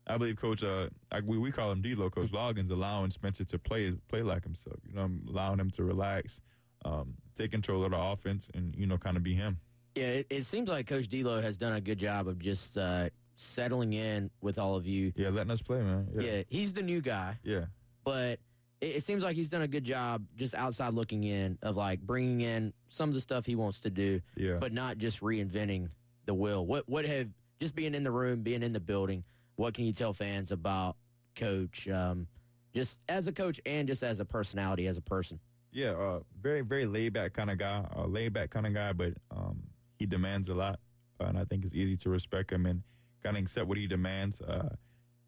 [0.08, 3.58] I believe Coach, uh, I, we, we call him D-Lo, Coach Loggins, allowing Spencer to
[3.58, 4.76] play play like himself.
[4.88, 6.40] You know, allowing him to relax,
[6.84, 9.58] um, take control of the offense, and you know, kind of be him.
[9.94, 13.08] Yeah, it, it seems like Coach D'Lo has done a good job of just uh,
[13.34, 15.12] settling in with all of you.
[15.16, 16.08] Yeah, letting us play, man.
[16.14, 17.64] Yeah, Yeah, he's the new guy, yeah.
[18.04, 18.38] but
[18.80, 22.00] it, it seems like he's done a good job just outside looking in of like
[22.00, 24.56] bringing in some of the stuff he wants to do, Yeah.
[24.60, 25.88] but not just reinventing
[26.26, 26.64] the wheel.
[26.64, 27.28] What what have
[27.60, 29.24] just being in the room, being in the building?
[29.58, 30.94] What can you tell fans about
[31.34, 31.88] Coach?
[31.88, 32.28] Um,
[32.74, 35.40] just as a coach and just as a personality, as a person.
[35.72, 38.92] Yeah, uh, very very laid back kind of guy, uh, laid back kind of guy,
[38.92, 39.60] but um,
[39.98, 40.78] he demands a lot,
[41.18, 42.82] and I think it's easy to respect him and
[43.22, 44.40] kind of accept what he demands.
[44.40, 44.68] Uh,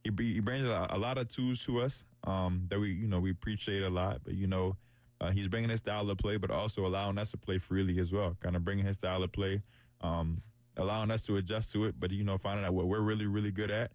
[0.04, 3.18] he, he brings a, a lot of tools to us um, that we you know
[3.18, 4.76] we appreciate a lot, but you know
[5.20, 8.12] uh, he's bringing his style of play, but also allowing us to play freely as
[8.12, 8.36] well.
[8.40, 9.60] Kind of bringing his style of play,
[10.02, 10.40] um,
[10.76, 13.50] allowing us to adjust to it, but you know finding out what we're really really
[13.50, 13.90] good at,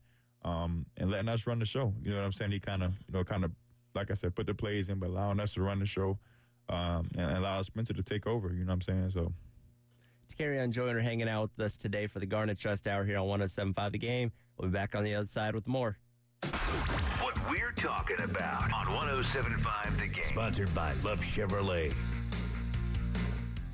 [0.45, 1.93] um, and letting us run the show.
[2.01, 2.51] You know what I'm saying?
[2.51, 3.51] He kind of you know kind of
[3.95, 6.17] like I said, put the plays in, but allowing us to run the show
[6.69, 8.49] um, and allow Spencer to take over.
[8.49, 9.11] You know what I'm saying?
[9.13, 9.31] So
[10.37, 13.91] Dakereon Joyner hanging out with us today for the Garnet Trust Hour here on 1075
[13.93, 14.31] The Game.
[14.57, 15.97] We'll be back on the other side with more.
[17.21, 20.23] What we're talking about on 1075 The Game.
[20.23, 21.93] Sponsored by Love Chevrolet.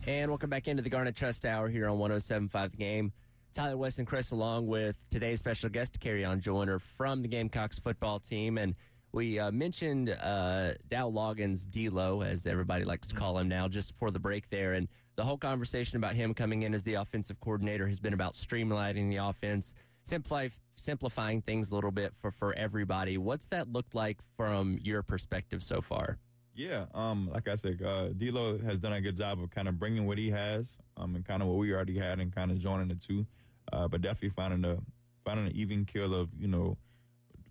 [0.08, 3.12] And welcome back into the Garnet Trust Hour here on 1075 The Game.
[3.54, 8.18] Tyler West and Chris, along with today's special guest, Dakereon Joyner from the Gamecocks football
[8.18, 8.58] team.
[8.58, 8.76] And
[9.12, 13.94] we uh, mentioned uh, Dowell Loggins, D-Lo, as everybody likes to call him now, just
[13.94, 14.74] before the break there.
[14.74, 14.88] And
[15.18, 19.10] the whole conversation about him coming in as the offensive coordinator has been about streamlining
[19.10, 23.18] the offense, simplify, simplifying things a little bit for, for everybody.
[23.18, 26.20] What's that looked like from your perspective so far?
[26.62, 29.80] Yeah, um, like I said, uh, D'Lo has done a good job of kind of
[29.80, 32.60] bringing what he has um, and kind of what we already had and kind of
[32.60, 33.26] joining the two,
[33.74, 34.78] uh, but definitely finding a
[35.26, 36.78] finding an even kill of you know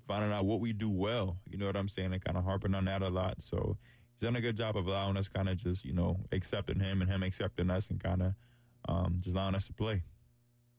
[0.07, 1.37] finding out what we do well.
[1.51, 2.12] You know what I'm saying?
[2.12, 3.42] And kind of harping on that a lot.
[3.42, 3.77] So
[4.12, 7.03] he's done a good job of allowing us kind of just you know accepting him
[7.03, 8.35] and him accepting us and kind of
[8.88, 10.05] um, just allowing us to play.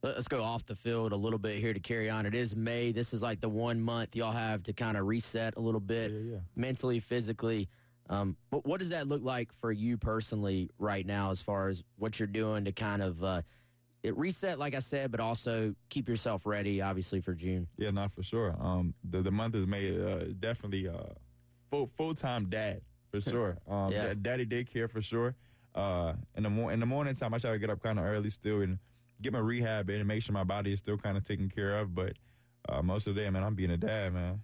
[0.02, 2.24] Let's go off the field a little bit here Dakereon.
[2.24, 2.92] It is May.
[2.92, 6.10] This is like the one month y'all have to kind of reset a little bit
[6.10, 6.38] Yeah, yeah.
[6.56, 7.68] mentally, physically.
[8.10, 11.82] Um, but what does that look like for you personally right now, as far as
[11.96, 13.42] what you're doing to kind of uh,
[14.02, 17.68] it reset, like I said, but also keep yourself ready, obviously for June.
[17.78, 18.56] Yeah, not for sure.
[18.60, 19.96] Um, the the month is May.
[19.96, 21.14] Uh, definitely uh,
[21.70, 23.58] full full time dad for sure.
[23.68, 24.08] Um, Yeah.
[24.08, 25.34] da- daddy daycare for sure.
[25.74, 28.04] Uh, in the mor- in the morning time, I try to get up kind of
[28.04, 28.78] early still and
[29.22, 31.78] get my rehab in and make sure my body is still kind of taken care
[31.78, 31.94] of.
[31.94, 32.14] But
[32.68, 34.40] uh, most of the day, man, I'm being a dad, man.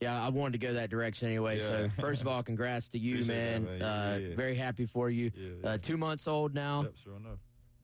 [0.00, 1.58] Yeah, I wanted to go that direction anyway.
[1.58, 3.64] So first of all, congrats to you, man.
[3.64, 3.82] that, man.
[3.82, 4.36] Uh, yeah, yeah.
[4.36, 5.32] Very happy for you.
[5.34, 6.82] Yeah, Uh, two months old now.
[6.82, 7.38] Yep, sure enough.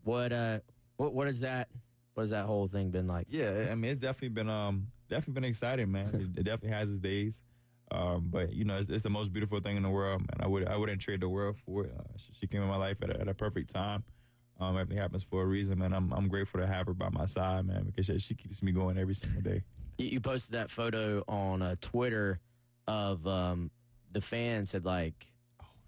[0.05, 0.61] What uh,
[0.97, 1.69] what what is that?
[2.15, 3.27] What has that whole thing been like?
[3.31, 6.07] Yeah, I mean, it's definitely been um definitely been exciting, man.
[6.37, 7.41] it, it definitely has its days.
[7.91, 10.39] Um, but you know, it's, it's the most beautiful thing in the world, man.
[10.41, 11.95] I would I wouldn't trade the world for it.
[11.99, 14.05] Uh, she, she came in my life at a, at a perfect time.
[14.61, 15.93] Um, everything happens for a reason, man.
[15.93, 18.71] I'm I'm grateful to have her by my side, man, because she, she keeps me
[18.71, 19.63] going every single day.
[19.99, 22.41] You, you posted that photo on uh, Twitter
[22.87, 23.71] of um,
[24.13, 25.27] the fans had like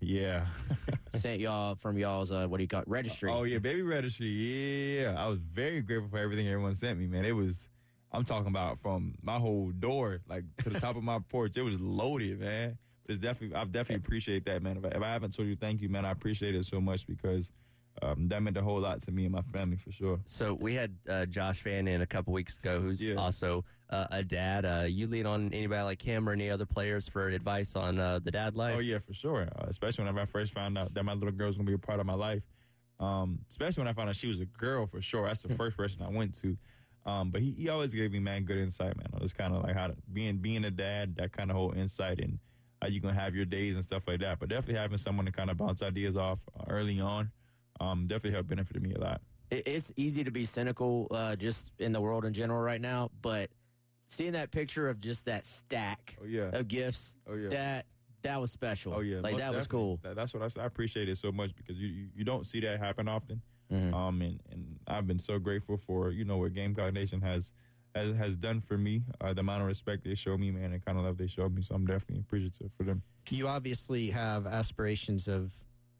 [0.01, 0.47] Yeah.
[1.15, 3.31] sent y'all from y'all's uh, what do you call it registry?
[3.31, 4.27] oh yeah, baby registry.
[4.29, 7.25] Yeah, I was very grateful for everything everyone sent me, man.
[7.25, 7.69] It was.
[8.13, 11.57] I'm talking about from my whole door, like to the top of my porch.
[11.57, 12.79] It was loaded, man.
[13.05, 14.79] But it's definitely, I've definitely appreciate that, man.
[14.79, 17.07] If I, if I haven't told you thank you, man, I appreciate it so much
[17.07, 17.51] because
[18.03, 20.21] um, that meant a whole lot to me and my family for sure.
[20.25, 23.15] So we had uh, Josh Vann in a couple weeks ago, who's Yeah.
[23.15, 24.65] also uh, a dad.
[24.65, 28.19] Uh, you lean on anybody like him or any other players for advice on uh,
[28.19, 28.75] the dad life?
[28.77, 29.49] Oh yeah, for sure.
[29.59, 31.79] Uh, especially whenever I first found out that my little girl was gonna be a
[31.79, 32.43] part of my life.
[32.99, 35.27] Um, especially when I found out she was a girl for sure.
[35.27, 36.57] That's the first person I went to.
[37.05, 39.07] Um, but he, he always gave me man good insight, man.
[39.15, 41.73] It was kind of like how to, being being a dad, that kind of whole
[41.73, 42.39] insight and
[42.83, 44.41] how you gonna have your days and stuff like that.
[44.41, 47.31] But definitely having someone to kind of bounce ideas off early on,
[47.81, 49.21] um, definitely helped benefited me a lot.
[49.51, 53.51] It's easy to be cynical uh, just in the world in general right now, but
[54.09, 56.51] seeing that picture of just that stack Oh yeah.
[56.53, 57.49] of gifts, Oh yeah.
[57.51, 57.87] that
[58.23, 58.95] that was special.
[58.95, 60.01] Oh yeah, like most that was cool.
[60.03, 62.79] That- that's what I appreciate it so much because you, you you don't see that
[62.81, 63.41] happen often.
[63.73, 63.93] Mhm.
[63.95, 67.53] Um, and, and I've been so grateful for you know what Gamecock Nation has
[67.95, 69.03] has has done for me.
[69.21, 71.49] Uh, the amount of respect they show me, man, and kind of love they show
[71.49, 71.63] me.
[71.63, 73.03] So I'm definitely appreciative for them.
[73.31, 75.53] You obviously have aspirations of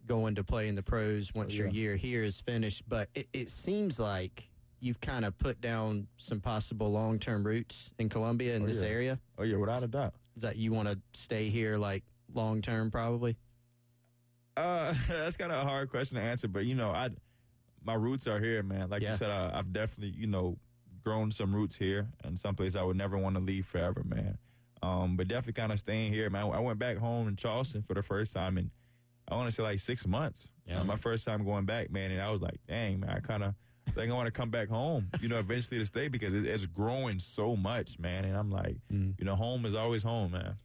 [0.07, 3.29] going to play in the pros once Oh, your year here is finished, but it,
[3.33, 4.49] it seems like
[4.81, 8.83] you've kind of put down some possible long term roots in Columbia in Oh, this
[8.83, 8.89] yeah.
[8.89, 9.19] area.
[9.39, 10.15] Oh yeah, without a doubt.
[10.37, 13.37] Is that you want to stay here like long term, probably.
[14.57, 17.11] Uh, that's kind of a hard question to answer, but you know, I
[17.85, 18.89] my roots are here, man.
[18.91, 19.13] Like Yeah.
[19.13, 20.57] you said, I, I've definitely you know
[21.05, 24.39] grown some roots here, and someplace I would never want to leave forever, man.
[24.83, 26.51] Um, but definitely kind of staying here, man.
[26.53, 28.71] I went back home in Charleston for the first time in
[29.29, 30.49] I want to say like six months.
[30.67, 30.81] Yeah.
[30.81, 33.43] Uh, my first time going back, man, and I was like, dang, man, I kind
[33.45, 33.55] of
[33.95, 36.67] think I want to come back home, you know, eventually to stay because it, it's
[36.67, 38.25] growing so much, man.
[38.25, 39.15] And I'm like, Mm.
[39.19, 40.57] you know, home is always home, man.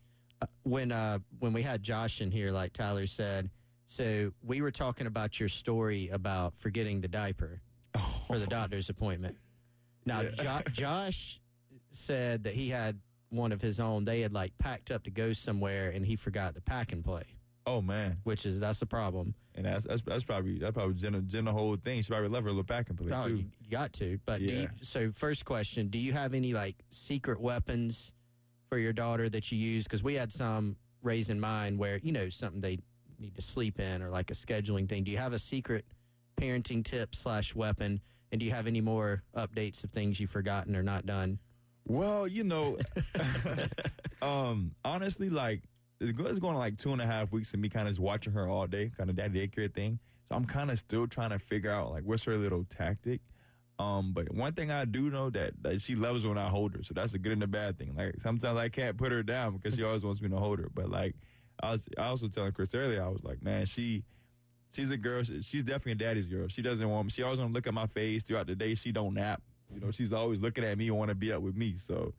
[0.64, 3.50] when uh when we had Josh in here, like Tyler said,
[3.86, 7.62] so we were talking about your story about forgetting the diaper
[8.28, 9.36] for the doctor's appointment.
[10.06, 11.40] Now, jo- Josh
[11.92, 12.98] said that he had
[13.30, 14.04] one of his own.
[14.06, 17.24] They had like packed up to go somewhere, and he forgot the pack and play,
[17.66, 19.36] Oh man, which is that's the problem.
[19.56, 22.02] and that's that's, that's probably that probably Jenna Jenna whole thing.
[22.02, 23.36] She probably left her little back and play Oh, too.
[23.36, 24.20] you, got to.
[24.26, 24.62] But do Yeah.
[24.62, 28.12] you, so, first question: Do you have any like secret weapons
[28.70, 29.84] for your daughter that you use?
[29.84, 32.80] Because we had some raising mine where you know something they
[33.20, 35.04] need to sleep in or like a scheduling thing.
[35.04, 35.86] Do you have a secret
[36.38, 38.02] parenting tip slash weapon?
[38.32, 41.38] And do you have any more updates of things you've forgotten or not done?
[41.86, 42.78] Well, you know,
[44.22, 45.62] um, honestly, like
[46.02, 48.02] it's go- it's going like two and a half weeks of me kind of just
[48.02, 50.00] watching her all day, kind of that daycare thing.
[50.28, 53.22] So I'm kind of still trying to figure out like what's her little tactic.
[53.78, 56.84] Um, but one thing I do know that that she loves when I hold her,
[56.84, 57.94] so that's a good and a bad thing.
[57.96, 60.70] Like sometimes I can't put her down because she always wants me to hold her.
[60.74, 61.16] But like
[61.62, 64.04] I was, I also telling Chris earlier, I was like, man, she.
[64.74, 65.22] She's a girl.
[65.22, 66.48] She's definitely a daddy's girl.
[66.48, 67.12] She doesn't want.
[67.12, 68.74] She always want to look at my face throughout the day.
[68.74, 69.42] She don't nap.
[69.70, 71.76] You know, she's always looking at me and want to be up with me.
[71.76, 72.14] So,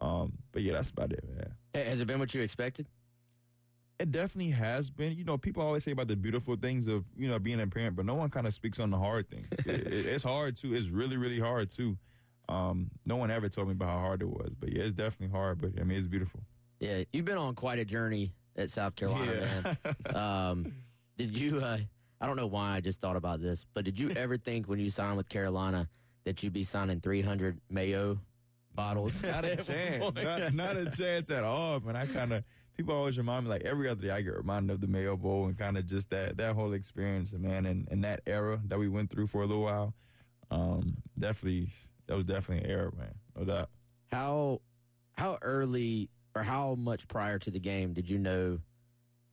[0.00, 1.86] um, but yeah, that's about it, man.
[1.86, 2.88] Has it been what you expected?
[4.02, 5.16] It definitely has been.
[5.16, 7.94] You know, people always say about the beautiful things of you know being a parent,
[7.96, 9.46] but no one kind of speaks on the hard things.
[9.64, 10.74] it, it- it's hard too.
[10.74, 11.96] It's really, really hard too.
[12.48, 15.28] Um, no one ever told me about how hard it was, but yeah, it's definitely
[15.36, 15.60] hard.
[15.60, 16.40] But I mean, it's beautiful.
[16.80, 20.16] Yeah, you've been on quite a journey at South Carolina, man.
[20.16, 20.74] Um,
[21.16, 21.60] did you?
[21.60, 21.78] Uh,
[22.20, 24.80] I don't know why I just thought about this, but did you ever think when
[24.80, 25.88] you signed with Carolina
[26.24, 28.18] that you'd be signing 300 Mayo
[28.74, 29.22] bottles?
[29.22, 30.14] not a chance.
[30.16, 31.78] Not, not a chance at all.
[31.80, 32.44] Man, I kind of
[32.76, 35.46] people always remind me like every other day I get reminded of the Mayo Bowl
[35.46, 38.88] and kind of just that that whole experience, man, and, and that era that we
[38.88, 39.94] went through for a little while.
[40.50, 41.70] Um, definitely,
[42.06, 43.14] that was definitely an era, man.
[43.36, 43.70] No doubt.
[44.10, 44.60] How
[45.16, 48.58] how early or how much prior to the game did you know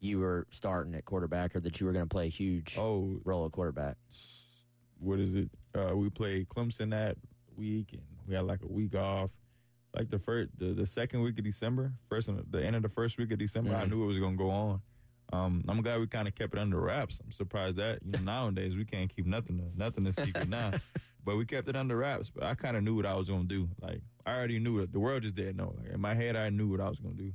[0.02, 3.20] you were starting at quarterback or that you were going to play a huge Oh,
[3.26, 3.98] role at quarterback?
[5.00, 5.50] what is it?
[5.74, 7.16] Uh, we played Clemson that
[7.56, 9.30] week, and we had like a week off.
[9.96, 13.18] Like the first, the, the second week of December, first the end of the first
[13.18, 13.90] week of December, I Mhm.
[13.90, 14.82] knew it was gonna go on.
[15.32, 17.20] Um, I'm glad we kind of kept it under wraps.
[17.24, 20.72] I'm surprised that you know nowadays we can't keep nothing nothing a secret now,
[21.26, 22.30] but we kept it under wraps.
[22.30, 23.68] But I kind of knew what I was gonna do.
[23.82, 24.92] Like I already knew it.
[24.92, 25.76] The world just didn't know.
[25.80, 27.34] Like in my head, I knew what I was gonna do.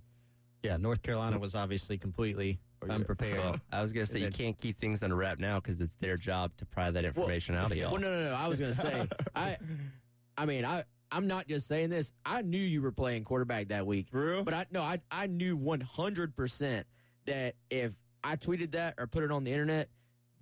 [0.62, 2.94] Yeah, North Carolina was obviously completely Oh, yeah.
[2.94, 3.38] unprepared.
[3.38, 5.94] Well, I was going to say you can't keep things under wrap now because it's
[5.96, 7.92] their job to pry that information out of y'all.
[7.92, 8.34] Well, no, no, no.
[8.34, 9.56] I was going to say, I,
[10.36, 12.12] I mean, I, I'm not just saying this.
[12.26, 14.42] I knew you were playing quarterback that week, real?
[14.44, 16.86] but I no, I, I knew 100 percent
[17.26, 19.88] that if I tweeted that or put it on the internet,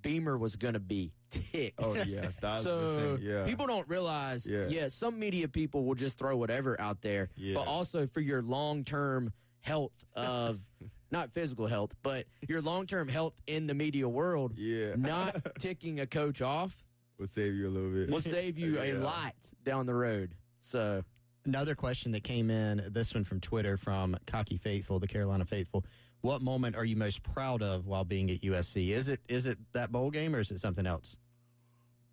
[0.03, 1.79] Beamer was going to be ticked.
[1.83, 2.29] Oh yeah,
[2.61, 3.19] So.
[3.21, 4.67] Yeah, people don't realize, Yeah.
[4.69, 4.89] yeah.
[4.89, 7.55] some media people will just throw whatever out there, Yeah.
[7.55, 10.61] but also for your long term health of
[11.11, 14.95] not physical health, but your long term health in the media world, Yeah.
[14.97, 16.85] not ticking a coach off
[17.19, 18.11] will save you a little bit.
[18.11, 20.35] will save you oh, a lot down the road.
[20.63, 21.05] So
[21.45, 25.85] Another question that came in, this one from Twitter from Cocky Faithful, the Carolina Faithful.
[26.21, 28.91] What moment are you most proud of while being at USC?
[28.91, 31.17] Is it is it that bowl game or is it something else?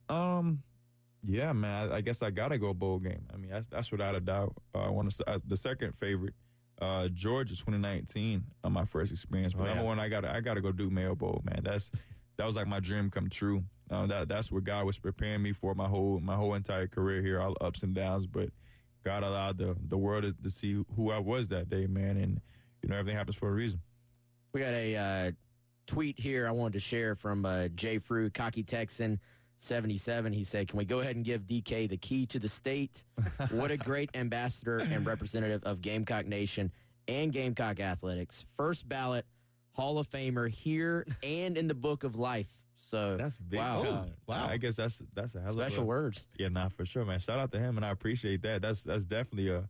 [0.09, 0.63] Um,
[1.23, 1.91] yeah, man.
[1.91, 3.23] I, I guess I gotta go bowl game.
[3.31, 4.55] I mean, that's that's without a doubt.
[4.73, 6.33] Uh, I want to uh, the second favorite,
[6.81, 8.43] uh, Georgia 2019.
[8.63, 9.53] Uh, my first experience.
[9.53, 11.61] But Oh, number one, I gotta I gotta go do Mayo Bowl, man.
[11.63, 11.91] That's
[12.39, 13.65] that was like my dream come true.
[13.91, 17.21] Uh, that that's what God was preparing me for my whole my whole entire career
[17.21, 18.27] here, all ups and downs.
[18.27, 18.49] But
[19.03, 22.15] God allowed the the world to, to see who I was that day, man.
[22.15, 22.39] And
[22.81, 23.81] you know everything happens for a reason.
[24.53, 25.31] we got a uh,
[25.85, 29.19] tweet here I wanted to share from uh, Jay Frew, cocky Texan.
[29.61, 33.03] 77 he said can we go ahead and give dk the key to the state
[33.51, 36.71] what a great ambassador and representative of gamecock nation
[37.09, 39.25] and gamecock athletics first ballot
[39.79, 42.47] hall of famer here and in the book of life
[42.91, 44.13] so That's big wow time.
[44.25, 44.47] wow.
[44.49, 47.19] I guess that's that's a hell special of a, words Yeah, nah, for sure, man.
[47.19, 48.63] Shout out to him, and I appreciate that.
[48.63, 49.69] That's that's definitely a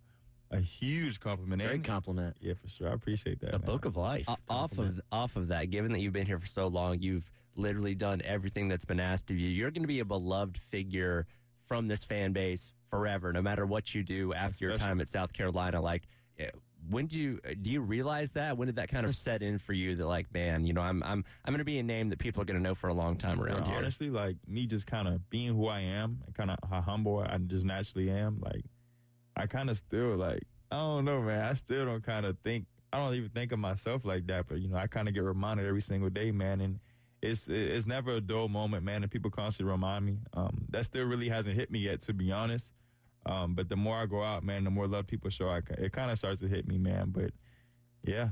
[0.51, 1.61] a huge compliment.
[1.61, 2.89] great ain't compliment Yeah, for sure.
[2.89, 3.51] I appreciate that.
[3.51, 3.65] The man.
[3.65, 4.25] book of life.
[4.29, 7.29] O- off of off of that, given that you've been here for so long, you've
[7.57, 9.49] literally done everything that's been asked of you.
[9.49, 11.27] You're going to be a beloved figure
[11.67, 14.79] from this fan base forever, no matter what you do after your special.
[14.87, 15.81] time at South Carolina.
[15.81, 16.03] Like,
[16.39, 16.51] eh,
[16.89, 18.57] when do you do you realize that?
[18.57, 21.01] When did that kind of set in for you that like, man, you know, I'm
[21.03, 22.93] I'm I'm going to be a name that people are going to know for a
[22.93, 23.77] long time around Yeah, here.
[23.77, 27.19] Honestly, like me just kind of being who I am and kind of how humble
[27.19, 28.65] I just naturally am, like
[29.35, 31.41] I kind of still like I don't know, man.
[31.41, 34.59] I still don't kind of think I don't even think of myself like that, but
[34.59, 36.79] you know, I kind of get reminded every single day, man, and
[37.21, 39.03] it's it's never a dull moment, man.
[39.03, 40.19] And people constantly remind me.
[40.33, 42.73] Um, that still really hasn't hit me yet, to be honest.
[43.25, 45.49] Um, but the more I go out, man, the more love people show.
[45.49, 47.09] I, it kind of starts to hit me, man.
[47.11, 47.31] But
[48.03, 48.29] yeah,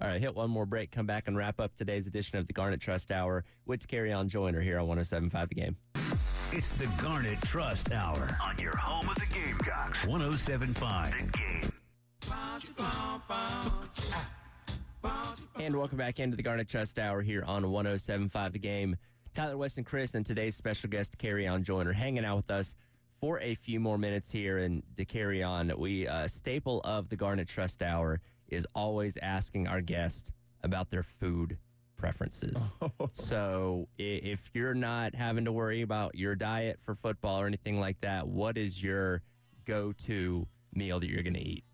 [0.00, 2.52] All right, hit one more break, come back and wrap up today's edition of the
[2.52, 5.76] Garnet Trust Hour with Dakereon Joyner here on 107.5 The Game.
[6.52, 10.06] It's the Garnet Trust Hour on your home of the Gamecocks.
[10.06, 11.70] 1075 The Game.
[15.60, 18.96] And welcome back into the Garnet Trust Hour here on 107.5 The Game.
[19.34, 22.74] Tyler West and Chris and today's special guest, Dakereon Joyner, hanging out with us
[23.20, 24.58] for a few more minutes here.
[24.58, 29.80] And to Dakereon, we uh, staple of the Garnet Trust Hour is always asking our
[29.80, 31.58] guest about their food
[31.96, 32.72] preferences.
[33.14, 38.00] so if you're not having to worry about your diet for football or anything like
[38.02, 39.22] that, what is your
[39.64, 41.64] go-to meal that you're going to eat?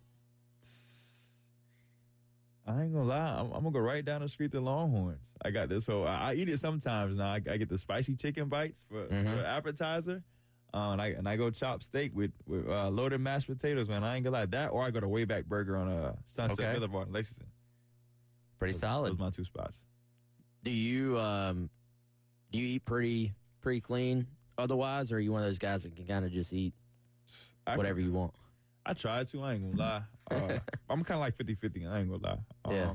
[2.65, 3.17] I ain't gonna lie.
[3.41, 5.19] I'm, I'm gonna go right down the street to Longhorns.
[5.45, 6.07] I got this whole.
[6.07, 7.33] I, I eat it sometimes now.
[7.33, 9.35] I, I get the spicy chicken bites for, Mhm.
[9.35, 10.23] for appetizer,
[10.75, 13.89] uh, and I and I go chop steak with with uh, loaded mashed potatoes.
[13.89, 14.69] Man, I ain't gonna lie that.
[14.69, 16.75] Or I go to Wayback Burger on uh, Sunset Okay.
[16.75, 17.47] Boulevard in Lexington.
[18.59, 19.13] Pretty Those- solid.
[19.13, 19.81] Those my two spots.
[20.65, 21.69] Do you um
[22.51, 24.27] do you eat pretty pretty clean
[24.59, 26.73] otherwise, or are you one of those guys that can kind of just eat
[27.67, 28.33] I, whatever you want?
[28.87, 29.43] I try to.
[29.43, 30.03] I ain't gonna lie.
[30.31, 30.59] Uh,
[30.91, 31.91] I'm kind of like 50-50.
[31.91, 32.39] I ain't gonna lie.
[32.65, 32.95] Um, Yeah.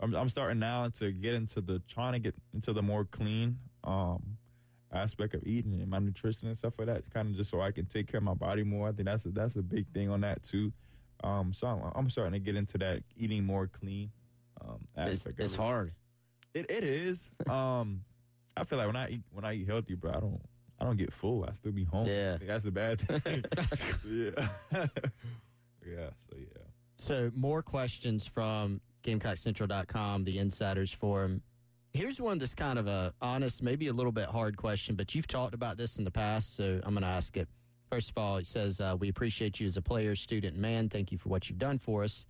[0.00, 3.58] I'm, I'm starting now to get into the trying to get into the more clean
[3.84, 4.36] um,
[4.92, 7.08] aspect of eating and my nutrition and stuff like that.
[7.12, 8.88] Kind of just so I can take care of my body more.
[8.88, 10.72] I think that's a, that's a big thing on that too.
[11.24, 14.10] Um, so I'm, I'm starting to get into that eating more clean
[14.60, 15.40] um, aspect.
[15.40, 15.62] it's of it.
[15.62, 15.92] hard.
[16.54, 17.30] It it is.
[17.50, 18.02] um,
[18.56, 20.40] I feel like when I eat when I eat healthy, bro, I don't
[20.78, 21.44] I don't get full.
[21.44, 22.06] I still be home.
[22.06, 22.36] Yeah.
[22.40, 23.44] that's a bad thing.
[24.06, 24.46] yeah,
[25.86, 26.10] yeah.
[26.28, 26.66] So yeah.
[26.98, 31.42] So, more questions from GamecockCentral.com, the Insiders Forum.
[31.96, 35.26] Here's one that's kind of a honest, maybe a little bit hard question, but you've
[35.26, 37.48] talked about this in the past, so I'm going to ask it.
[37.90, 40.90] First of all, it says, uh, We appreciate you as a player, student, man.
[40.90, 42.26] Thank you for what you've done for us.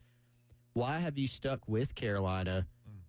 [0.74, 2.64] Why have you stuck with Carolina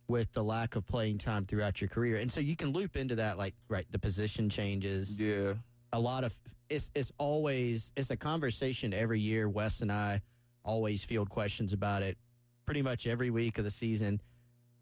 [0.08, 2.18] with the lack of playing time throughout your career?
[2.18, 5.54] And so you can loop into that, like, right, the position changes, Yeah.
[5.94, 6.38] a lot of
[6.70, 9.48] it's it's always it's a conversation every year.
[9.48, 10.22] Wes and I
[10.66, 12.18] always field questions about it
[12.66, 14.20] pretty much every week of the season.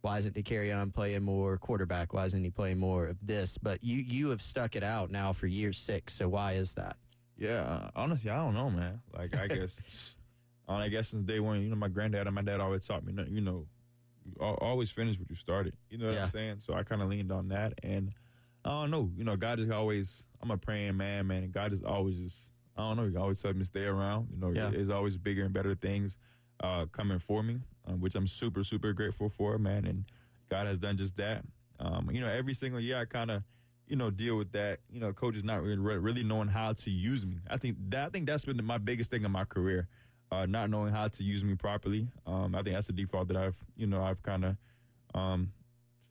[0.06, 2.14] Why isn't he Dakereon playing more quarterback?
[2.14, 3.58] Why isn't he playing more of this?
[3.58, 6.14] But you you have stuck it out now for year six.
[6.14, 6.98] So why is that?
[7.40, 9.02] Yeah, uh, honestly, I don't know, man.
[9.18, 10.16] Like, I guess,
[10.68, 13.14] I guess since day one, you know, my granddad and my dad always taught me,
[13.30, 13.66] you know,
[14.24, 15.74] you always finish what you started.
[15.90, 16.22] You know what Yeah.
[16.22, 16.60] I'm saying?
[16.60, 18.12] So I kind of leaned on that, and
[18.64, 20.24] I don't know, you know, God is always.
[20.40, 22.38] I'm a praying man, man, and God is always just.
[22.78, 23.08] I don't know.
[23.10, 24.28] He always tells me to stay around.
[24.32, 24.70] You know, Yeah.
[24.70, 26.20] there's always bigger and better things
[26.62, 29.86] uh, coming for me, um, which I'm super, super grateful for, man.
[29.86, 30.06] And
[30.50, 31.44] God has done just that.
[31.80, 33.44] Um, you know, every single year I kind of,
[33.88, 34.80] you know, deal with that.
[34.92, 37.38] You know, coaches not really, really knowing how to use me.
[37.50, 39.88] I think that I think that's been my biggest thing in my career,
[40.32, 42.08] uh, not knowing how to use me properly.
[42.26, 44.56] Um, I think that's the default that I've, you know, I've kind of
[45.14, 45.52] um,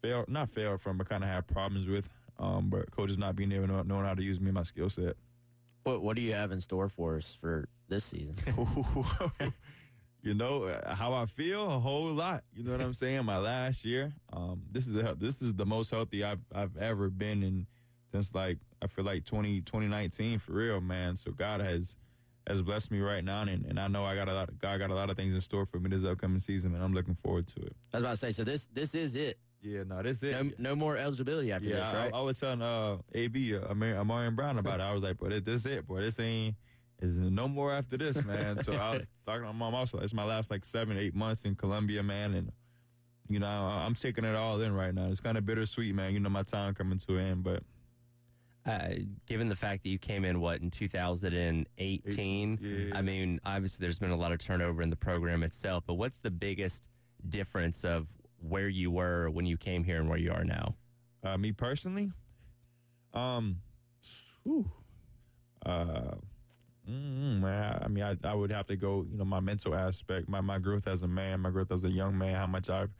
[0.02, 2.09] failed, not failed from, but kind of had problems with.
[2.38, 4.90] Um, but coaches not being able to know, knowing how to use me my skill
[4.90, 5.16] set.
[5.85, 8.37] What what do you have in store for us for this season?
[10.24, 12.42] you know uh, how I feel a whole lot.
[12.54, 13.24] You know what I'm saying?
[13.26, 17.10] My last year, um, this is the, this is the most healthy I've I've ever
[17.10, 17.66] been in
[18.10, 21.16] since like I feel like 20, 2019 for real, man.
[21.16, 21.96] So God has
[22.46, 24.48] has blessed me right now, and, and I know I got a lot.
[24.48, 26.82] Of, God got a lot of things in store for me this upcoming season, and
[26.82, 27.76] I'm looking forward to it.
[27.92, 29.38] I was about to say, so this this is it.
[29.60, 30.58] Yeah, no, this is it.
[30.58, 32.14] No, no more eligibility after yeah, this, right?
[32.14, 34.82] I, I was telling uh, AB, uh, Amar- Ahmarean Brown about it.
[34.82, 36.00] I was like, boy, this is it, boy.
[36.00, 36.54] This ain't,
[37.00, 38.62] is no more after this, man.
[38.62, 39.98] so I was talking to my mom also.
[39.98, 42.35] It's my last like seven, eight months in Columbia, man.
[42.35, 42.52] And,
[43.28, 45.07] you know, I, I'm taking it all in right now.
[45.07, 46.12] It's kind of bittersweet, man.
[46.14, 47.62] You know, my time coming to an end, but
[48.66, 48.94] Uh,
[49.27, 52.96] given the fact that you came in what in 2018, Yeah.
[52.96, 55.85] I mean, obviously there's been a lot of turnover in the program itself.
[55.87, 56.88] But what's the biggest
[57.29, 58.06] difference of
[58.40, 60.75] where you were when you came here and where you are now?
[61.23, 62.10] Uh, me personally,
[63.14, 63.56] um,
[64.44, 64.71] whew,
[65.64, 66.14] uh,
[66.88, 70.40] mm, I mean, I, I would have to go, you know, my mental aspect, my,
[70.40, 72.90] my growth as a man, my growth as a young man, how much I've,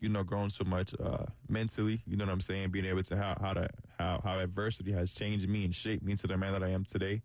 [0.00, 2.02] you know, grown so much uh, mentally.
[2.06, 2.70] You know what I'm saying?
[2.70, 3.68] Being able to how how to
[3.98, 6.84] how how adversity has changed me and shaped me into the man that I am
[6.84, 7.22] today.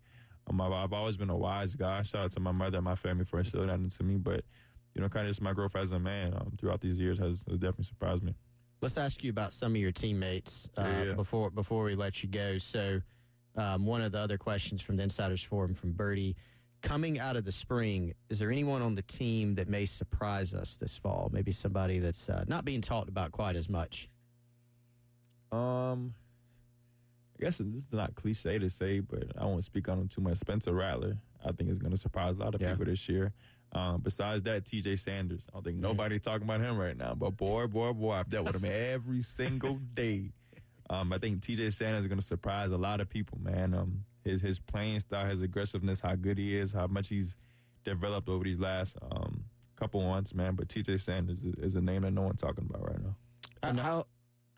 [0.48, 2.02] Um, I've, I've always been a wise guy.
[2.02, 4.16] Shout out to my mother and my family for instilling that into me.
[4.16, 4.44] But
[4.94, 7.44] you know, kind of just my growth as a man um, throughout these years has,
[7.48, 8.34] has definitely surprised me.
[8.82, 11.12] Let's ask you about some of your teammates uh, Yeah, yeah.
[11.12, 12.56] before before we let you go.
[12.58, 13.00] So,
[13.56, 16.36] um, one of the other questions from the Insiders Forum from Birdie,
[16.82, 20.76] coming out of the spring, is there anyone on the team that may surprise us
[20.76, 21.28] this fall?
[21.32, 24.08] Maybe somebody that's uh, not being talked about quite as much.
[25.52, 26.14] Um,
[27.38, 30.20] I guess this is not cliche to say, but I won't speak on him too
[30.20, 30.36] much.
[30.38, 32.70] Spencer Rattler, I think, is going to surprise a lot of Yeah.
[32.70, 33.32] people this year.
[33.72, 34.96] Um, besides that, T.J.
[34.96, 35.42] Sanders.
[35.48, 37.14] I don't think nobody talking about him right now.
[37.14, 40.32] But boy, boy, boy, I've dealt with him every single day.
[40.90, 41.70] Um, I think T.J.
[41.70, 43.74] Sanders is going to surprise a lot of people, man.
[43.74, 47.36] Um, his his playing style, his aggressiveness, how good he is, how much he's
[47.84, 49.44] developed over these last um,
[49.76, 50.56] couple months, man.
[50.56, 50.98] But T.J.
[50.98, 53.16] Sanders is, is a name that no one's talking about right now.
[53.62, 54.06] Uh, how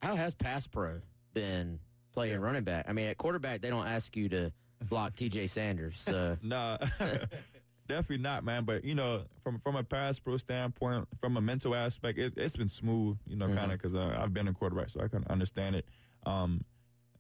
[0.03, 1.01] how has pass pro
[1.35, 1.79] been
[2.13, 2.87] playing running back?
[2.89, 4.53] I mean, at quarterback they don't ask you to
[4.89, 5.49] block T.J.
[5.49, 6.01] Sanders.
[6.01, 6.79] So Nah,
[7.89, 8.65] definitely not, man.
[8.65, 12.57] But you know, from from a pass pro standpoint, from a mental aspect, it, it's
[12.57, 13.19] been smooth.
[13.27, 15.85] You know, kind of because uh, I've been a quarterback, so I can understand it.
[16.25, 16.65] Um,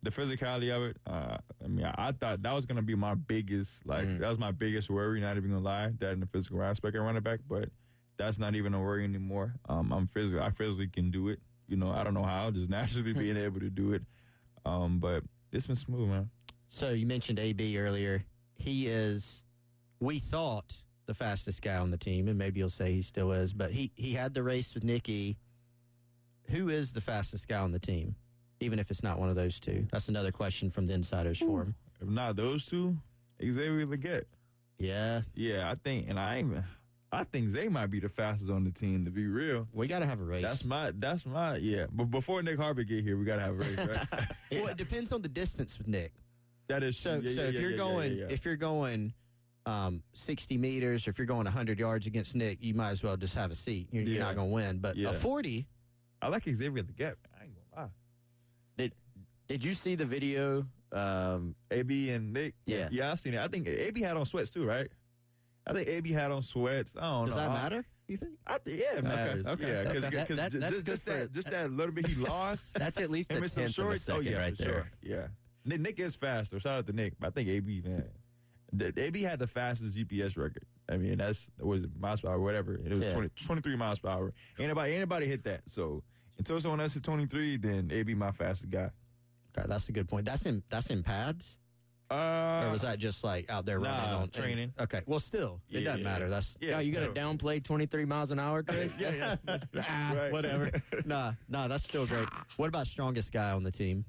[0.02, 3.86] the physicality of it, uh, I mean, I, thought that was gonna be my biggest,
[3.86, 5.20] like that was my biggest worry.
[5.20, 7.68] Not even gonna lie, that in the physical aspect of running back, but
[8.16, 9.54] that's not even a worry anymore.
[9.68, 10.42] Um, I'm physical.
[10.42, 11.40] I physically can do it.
[11.68, 14.02] You know, I don't know how, just naturally being able to do it.
[14.64, 15.22] Um, but
[15.52, 16.30] it's been smooth, man.
[16.68, 18.24] So you mentioned AB earlier.
[18.54, 19.42] He is,
[20.00, 20.76] we thought,
[21.06, 23.52] the fastest guy on the team, and maybe you'll say he still is.
[23.52, 25.36] But he he had the race with Nikki.
[26.48, 28.14] Who is the fastest guy on the team?
[28.62, 29.86] Even if it's not one of those two.
[29.90, 31.74] That's another question from the Insiders Forum.
[32.00, 32.96] If not those two,
[33.40, 34.24] Xavier Legette.
[34.78, 36.64] Yeah, Yeah, I think, and I even,
[37.12, 39.04] I think Zay might be the fastest on the team.
[39.04, 40.44] To be real, we got to have a race.
[40.44, 41.86] that's my, that's my, yeah.
[41.92, 44.06] But before Nick Harvey get here, we gotta have a race, right?
[44.52, 46.12] well, it depends on the distance with Nick.
[46.68, 47.20] that is So.
[47.22, 48.24] Yeah, so yeah, if you're going, yeah.
[48.28, 49.12] if you're going,
[49.66, 53.16] um, 60 meters, or if you're going 100 yards against Nick, you might as well
[53.16, 53.88] just have a seat.
[53.92, 54.78] You're, you're not going to win.
[54.78, 55.66] But a 40,
[56.20, 57.16] I like Xavier Legette.
[57.38, 57.90] I ain't gonna lie.
[58.76, 58.92] did
[59.52, 60.66] did you see the video?
[60.92, 62.54] Um, AB and Nick.
[62.66, 62.88] Yeah.
[62.90, 63.40] yeah, I seen it.
[63.40, 64.88] I think AB had on sweats too, right?
[65.66, 66.94] I think AB had on sweats.
[66.98, 67.42] I don't does know.
[67.42, 67.86] that matter?
[68.08, 68.32] You think?
[68.46, 69.46] I think yeah, it matters.
[69.46, 70.24] okay, yeah, because okay.
[70.34, 72.74] That- that- just, just that just that little bit he lost.
[72.78, 74.62] That's at least Him a and some tenth of a second oh yeah, right for
[74.64, 74.72] there.
[74.72, 74.90] sure.
[75.02, 75.26] Yeah,
[75.64, 76.58] Nick, Nick is faster.
[76.60, 78.04] Shout out to Nick, but I think AB man,
[78.72, 80.64] the, AB had the fastest GPS record.
[80.90, 82.74] I mean, that's was it miles per hour, whatever.
[82.74, 83.12] It was Yeah.
[83.12, 84.32] 20, 23 miles per hour.
[84.58, 85.62] Anybody, anybody hit that.
[85.66, 86.02] So
[86.38, 88.90] until someone else hit twenty three, then AB my fastest guy.
[89.56, 90.24] Okay, that's a good point.
[90.24, 91.58] That's in that's in pads,
[92.10, 94.72] Uh, or was that just like out there running on training.
[94.80, 96.04] okay, well, still, it Yeah, doesn't yeah.
[96.04, 96.28] matter.
[96.30, 97.34] That's yeah, oh, you got to no.
[97.34, 98.98] downplay 23 miles an hour, Chris?
[98.98, 99.58] yeah, yeah.
[99.78, 100.32] ah, Right.
[100.32, 100.70] whatever.
[101.04, 102.28] nah, nah, that's still great.
[102.56, 104.04] What about strongest guy on the team?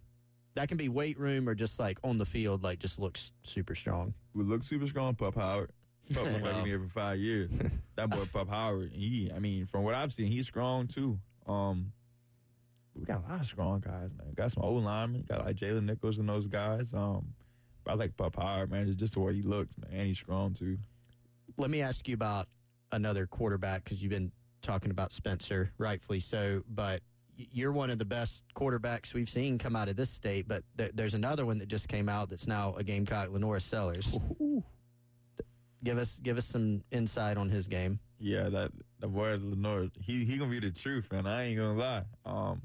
[0.55, 3.73] That can be weight room or just like on the field, like just looks super
[3.75, 4.13] strong.
[4.35, 5.71] We look super strong, Pup Howard.
[6.13, 7.49] Pup been working here for five years.
[7.95, 11.17] That boy Pup Howard, he, I mean, from what I've seen, he's strong too.
[11.47, 11.91] Um,
[12.95, 14.33] we got a lot of strong guys, man.
[14.35, 15.25] Got some old linemen.
[15.27, 16.93] Got like Jalen Nichols and those guys.
[16.93, 17.33] Um,
[17.83, 18.87] but I like Pup Howard, man.
[18.87, 19.99] It's just the way he looks, man.
[19.99, 20.77] And he's strong too.
[21.57, 22.47] Let me ask you about
[22.91, 24.31] another quarterback because you've been
[24.61, 26.61] talking about Spencer, rightfully so.
[26.69, 27.01] But
[27.35, 30.47] you're one of the best quarterbacks we've seen come out of this state.
[30.47, 34.17] But th- there's another one that just came out that's now a Gamecock, LaNorris Sellers.
[35.83, 37.99] Give us give us some insight on his game.
[38.17, 41.27] Yeah, that the boy Lenore, he he gonna be the truth, man.
[41.27, 42.03] I ain't gonna lie.
[42.25, 42.61] Um,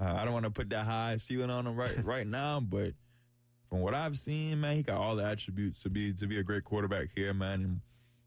[0.00, 2.92] uh, I don't want to put that high ceiling on him right right now, but
[3.68, 6.42] from what I've seen, man, he got all the attributes to be to be a
[6.42, 7.62] great quarterback here, man.
[7.62, 7.80] And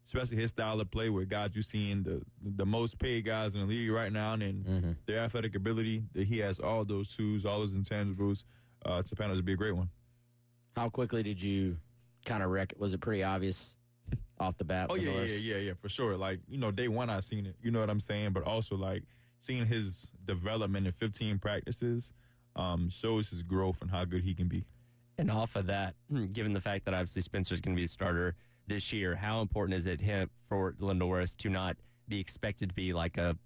[0.06, 2.22] especially his style of play, with guys you seeing the
[2.56, 4.92] the most paid guys in the league right now, and Mm-hmm.
[5.06, 8.44] their athletic ability, that he has all those tools, all those intangibles.
[8.86, 9.88] Uh, out to be a great one.
[10.76, 11.76] How quickly did you
[12.24, 12.78] kind of wreck it?
[12.78, 13.74] Was it pretty obvious
[14.38, 14.86] off the bat?
[14.90, 16.16] Oh yeah, yeah, yeah, yeah, for sure.
[16.16, 17.56] Like you know, day one I seen it.
[17.60, 18.32] You know what I'm saying?
[18.32, 19.02] But also like
[19.40, 22.12] seeing his development in 15 practices
[22.56, 24.64] um, shows his growth and how good he can be.
[25.16, 25.94] And off of that,
[26.32, 28.34] given the fact that obviously Spencer's going to be a starter
[28.66, 31.76] this year, how important is it him for LaNorris to not
[32.08, 33.36] be expected to be like a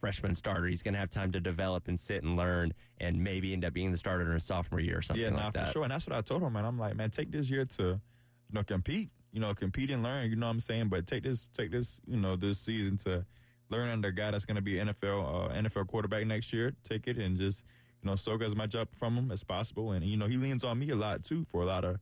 [0.00, 0.66] freshman starter?
[0.66, 3.72] He's going to have time to develop and sit and learn, and maybe end up
[3.72, 5.66] being the starter in his sophomore year or something yeah, like nah, that.
[5.66, 5.82] for sure.
[5.84, 6.64] And that's what I told him, man.
[6.64, 9.10] I'm like, man, take this year to, you know, compete.
[9.32, 10.30] You know, compete and learn.
[10.30, 10.88] You know what I'm saying?
[10.88, 13.26] But take this, take this, you know, this season to
[13.70, 16.72] learn under a guy that's going to be NFL, uh, NFL quarterback next year.
[16.82, 17.64] Take it and just,
[18.02, 19.92] you know, soak as much up from him as possible.
[19.92, 21.98] And you know, he leans on me a lot too for a lot of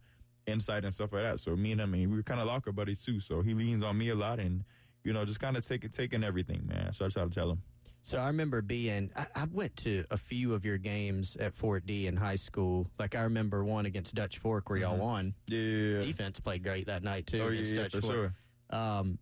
[0.46, 1.40] insight and stuff like that.
[1.40, 3.20] So me and him, I mean, we are kind of locker buddies too.
[3.20, 4.64] So he leans on me a lot, and
[5.04, 6.92] you know, just kind of taking taking everything, man.
[6.92, 7.62] So I try to tell him.
[8.02, 11.86] So I remember being, I, I went to a few of your games at Fort
[11.86, 12.86] D in high school.
[13.00, 15.34] Like I remember one against Dutch Fork where y'all won.
[15.48, 16.02] Yeah.
[16.02, 18.12] Defense played great that night too Oh yeah, against yeah, Dutch for Fork.
[18.12, 18.34] sure.
[18.70, 19.18] Um,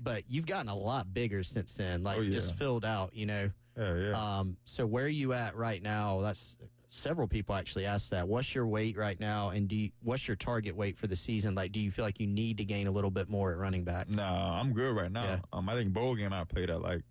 [0.00, 2.02] but you've gotten a lot bigger since then.
[2.02, 2.30] Like Oh, yeah.
[2.32, 3.50] just filled out, you know.
[3.76, 4.38] Yeah, yeah.
[4.38, 6.20] Um, so where are you at right now?
[6.20, 6.56] That's
[6.88, 8.26] several people actually asked that.
[8.26, 11.54] What's your weight right now, and do you, what's your target weight for the season?
[11.54, 13.84] Like, do you feel like you need to gain a little bit more at running
[13.84, 14.08] back?
[14.08, 15.24] Nah, I'm good right now.
[15.24, 15.38] Yeah.
[15.52, 17.02] Um, I think bowl game I played at like,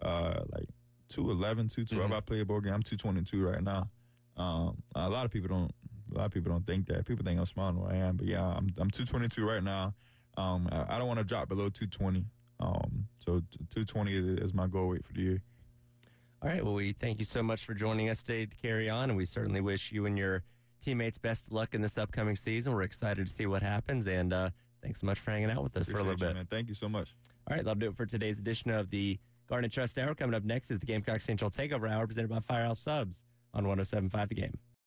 [0.00, 0.68] uh, like
[1.08, 2.10] 211, 212.
[2.10, 2.14] Mhm.
[2.16, 2.72] I played bowl game.
[2.72, 3.88] I'm 222 right now.
[4.36, 5.72] Um, a lot of people don't.
[6.14, 7.04] A lot of people don't think that.
[7.04, 9.92] People think I'm smaller than I am, but yeah, I'm I'm 222 right now.
[10.36, 12.24] Um, I, I don't want to drop below 220.
[12.60, 15.42] Um, so t- 220 is- my goal weight for the year.
[16.42, 16.64] All right.
[16.64, 19.60] Well, we thank you so much for joining us today to Dakereon, and we certainly
[19.60, 20.42] wish you and your
[20.82, 22.72] teammates best luck in this upcoming season.
[22.74, 24.50] We're excited to see what happens, and uh,
[24.82, 26.34] thanks so much for hanging out with us for a little you, bit.
[26.34, 26.46] man.
[26.50, 27.14] Thank you so much.
[27.48, 29.18] All right, that'll do it for today's edition of the
[29.48, 30.14] Garnet Trust Hour.
[30.14, 33.20] Coming up next is the Gamecock Central Takeover Hour presented by Firehouse Subs
[33.54, 34.58] on 1075 The Game.